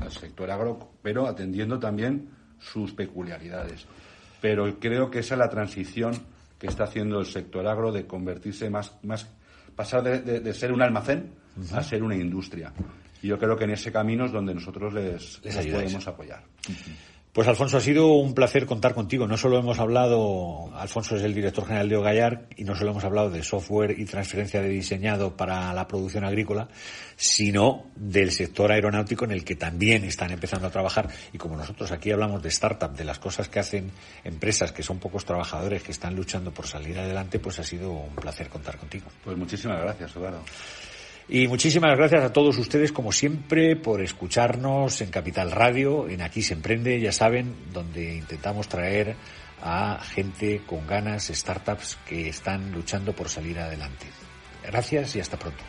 al 0.00 0.10
sector 0.12 0.50
agro, 0.50 0.90
pero 1.02 1.26
atendiendo 1.26 1.78
también 1.78 2.28
sus 2.60 2.92
peculiaridades. 2.92 3.86
Pero 4.40 4.78
creo 4.78 5.10
que 5.10 5.20
esa 5.20 5.34
es 5.34 5.38
la 5.38 5.48
transición 5.48 6.12
que 6.58 6.66
está 6.68 6.84
haciendo 6.84 7.18
el 7.20 7.26
sector 7.26 7.66
agro 7.66 7.90
de 7.92 8.06
convertirse 8.06 8.70
más, 8.70 8.92
más 9.02 9.28
pasar 9.74 10.02
de, 10.02 10.20
de- 10.20 10.40
de 10.40 10.54
ser 10.54 10.72
un 10.72 10.82
almacén 10.82 11.32
a 11.72 11.82
ser 11.82 12.02
una 12.02 12.14
industria. 12.16 12.72
Y 13.22 13.28
yo 13.28 13.38
creo 13.38 13.56
que 13.56 13.64
en 13.64 13.70
ese 13.70 13.92
camino 13.92 14.24
es 14.26 14.32
donde 14.32 14.54
nosotros 14.54 14.92
les, 14.94 15.40
Les 15.42 15.44
les 15.44 15.56
ayudáis. 15.56 15.84
podemos 15.84 16.08
apoyar. 16.08 16.42
Pues 17.32 17.48
Alfonso, 17.48 17.78
ha 17.78 17.80
sido 17.80 18.08
un 18.08 18.34
placer 18.34 18.66
contar 18.66 18.92
contigo. 18.92 19.26
No 19.26 19.38
solo 19.38 19.58
hemos 19.58 19.78
hablado, 19.78 20.70
Alfonso 20.74 21.16
es 21.16 21.22
el 21.22 21.32
director 21.32 21.64
general 21.64 21.88
de 21.88 21.96
Ogallar, 21.96 22.46
y 22.58 22.64
no 22.64 22.76
solo 22.76 22.90
hemos 22.90 23.04
hablado 23.04 23.30
de 23.30 23.42
software 23.42 23.98
y 23.98 24.04
transferencia 24.04 24.60
de 24.60 24.68
diseñado 24.68 25.34
para 25.34 25.72
la 25.72 25.88
producción 25.88 26.24
agrícola, 26.24 26.68
sino 27.16 27.86
del 27.96 28.32
sector 28.32 28.70
aeronáutico 28.70 29.24
en 29.24 29.30
el 29.30 29.44
que 29.44 29.56
también 29.56 30.04
están 30.04 30.30
empezando 30.30 30.66
a 30.66 30.70
trabajar. 30.70 31.08
Y 31.32 31.38
como 31.38 31.56
nosotros 31.56 31.90
aquí 31.90 32.10
hablamos 32.10 32.42
de 32.42 32.50
startup, 32.50 32.92
de 32.94 33.06
las 33.06 33.18
cosas 33.18 33.48
que 33.48 33.60
hacen 33.60 33.90
empresas 34.24 34.70
que 34.72 34.82
son 34.82 34.98
pocos 34.98 35.24
trabajadores 35.24 35.82
que 35.82 35.92
están 35.92 36.14
luchando 36.14 36.52
por 36.52 36.66
salir 36.66 36.98
adelante, 36.98 37.38
pues 37.38 37.58
ha 37.58 37.64
sido 37.64 37.92
un 37.92 38.14
placer 38.14 38.50
contar 38.50 38.76
contigo. 38.76 39.06
Pues 39.24 39.38
muchísimas 39.38 39.80
gracias, 39.80 40.14
Eduardo. 40.14 40.42
Y 41.28 41.48
muchísimas 41.48 41.96
gracias 41.96 42.24
a 42.24 42.32
todos 42.32 42.58
ustedes, 42.58 42.92
como 42.92 43.12
siempre, 43.12 43.76
por 43.76 44.02
escucharnos 44.02 45.00
en 45.00 45.10
Capital 45.10 45.50
Radio, 45.50 46.08
en 46.08 46.20
Aquí 46.20 46.42
se 46.42 46.54
emprende, 46.54 47.00
ya 47.00 47.12
saben, 47.12 47.54
donde 47.72 48.16
intentamos 48.16 48.68
traer 48.68 49.16
a 49.62 50.00
gente 50.02 50.62
con 50.66 50.86
ganas, 50.86 51.28
startups 51.28 51.98
que 52.06 52.28
están 52.28 52.72
luchando 52.72 53.12
por 53.12 53.28
salir 53.28 53.58
adelante. 53.58 54.06
Gracias 54.64 55.16
y 55.16 55.20
hasta 55.20 55.38
pronto. 55.38 55.62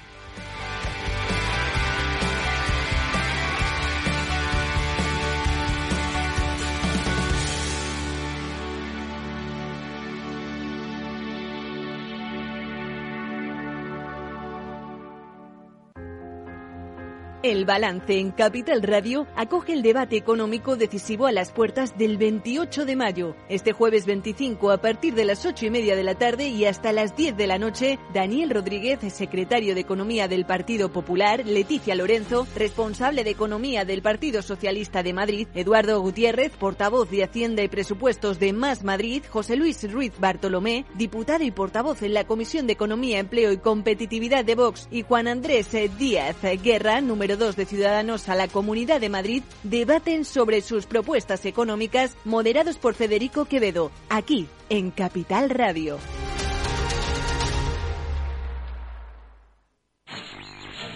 El 17.43 17.65
balance 17.65 18.19
en 18.19 18.31
Capital 18.31 18.81
Radio 18.81 19.27
acoge 19.35 19.73
el 19.73 19.81
debate 19.81 20.15
económico 20.15 20.77
decisivo 20.77 21.25
a 21.25 21.33
las 21.33 21.51
puertas 21.51 21.97
del 21.97 22.15
28 22.15 22.85
de 22.85 22.95
mayo. 22.95 23.35
Este 23.49 23.73
jueves 23.73 24.05
25 24.05 24.71
a 24.71 24.77
partir 24.77 25.13
de 25.13 25.25
las 25.25 25.45
8 25.45 25.65
y 25.65 25.69
media 25.69 25.97
de 25.97 26.03
la 26.03 26.15
tarde 26.15 26.47
y 26.47 26.63
hasta 26.63 26.93
las 26.93 27.17
10 27.17 27.35
de 27.35 27.47
la 27.47 27.57
noche, 27.57 27.99
Daniel 28.13 28.51
Rodríguez, 28.51 28.99
secretario 29.13 29.75
de 29.75 29.81
Economía 29.81 30.29
del 30.29 30.45
Partido 30.45 30.93
Popular, 30.93 31.45
Leticia 31.45 31.95
Lorenzo, 31.95 32.47
responsable 32.55 33.25
de 33.25 33.31
Economía 33.31 33.83
del 33.83 34.01
Partido 34.01 34.41
Socialista 34.41 35.03
de 35.03 35.11
Madrid, 35.11 35.49
Eduardo 35.53 35.99
Gutiérrez, 35.99 36.53
portavoz 36.53 37.09
de 37.09 37.25
Hacienda 37.25 37.61
y 37.61 37.67
Presupuestos 37.67 38.39
de 38.39 38.53
Más 38.53 38.85
Madrid, 38.85 39.21
José 39.29 39.57
Luis 39.57 39.91
Ruiz 39.91 40.13
Bartolomé, 40.17 40.85
diputado 40.95 41.43
y 41.43 41.51
portavoz 41.51 42.03
en 42.03 42.13
la 42.13 42.23
Comisión 42.23 42.67
de 42.67 42.73
Economía, 42.73 43.19
Empleo 43.19 43.51
y 43.51 43.57
Competitividad 43.57 44.45
de 44.45 44.55
Vox, 44.55 44.87
y 44.91 45.01
Juan 45.01 45.27
Andrés 45.27 45.73
eh, 45.73 45.91
Díaz 45.99 46.37
Guerra, 46.63 47.01
número 47.33 47.47
2 47.47 47.55
de 47.55 47.65
Ciudadanos 47.65 48.29
a 48.29 48.35
la 48.35 48.47
Comunidad 48.47 49.01
de 49.01 49.09
Madrid, 49.09 49.43
debaten 49.63 50.25
sobre 50.25 50.61
sus 50.61 50.85
propuestas 50.85 51.45
económicas 51.45 52.15
moderados 52.25 52.77
por 52.77 52.93
Federico 52.93 53.45
Quevedo, 53.45 53.91
aquí 54.09 54.47
en 54.69 54.91
Capital 54.91 55.49
Radio. 55.49 55.97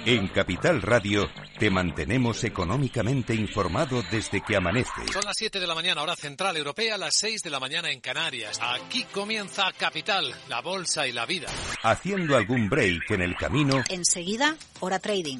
En 0.06 0.30
Capital 0.30 0.82
Radio 0.82 1.28
te 1.60 1.69
mantenemos 1.69 2.41
económicamente 2.45 3.36
informado 3.36 4.02
desde 4.10 4.41
que 4.41 4.56
amanece. 4.56 5.06
Son 5.12 5.23
las 5.26 5.36
7 5.36 5.60
de 5.60 5.67
la 5.67 5.76
mañana, 5.76 6.02
hora 6.02 6.15
central 6.15 6.56
europea, 6.56 6.97
las 6.97 7.15
6 7.17 7.41
de 7.43 7.50
la 7.50 7.60
mañana 7.60 7.91
en 7.91 8.00
Canarias. 8.00 8.58
Aquí 8.62 9.04
comienza 9.12 9.63
Capital, 9.78 10.34
la 10.47 10.62
bolsa 10.62 11.06
y 11.08 11.12
la 11.12 11.26
vida. 11.26 11.47
Haciendo 11.84 12.38
algún 12.38 12.69
break 12.69 13.12
en 13.12 13.21
el 13.21 13.36
camino 13.36 13.84
Enseguida, 13.89 14.56
hora 14.80 15.00
trading, 15.00 15.39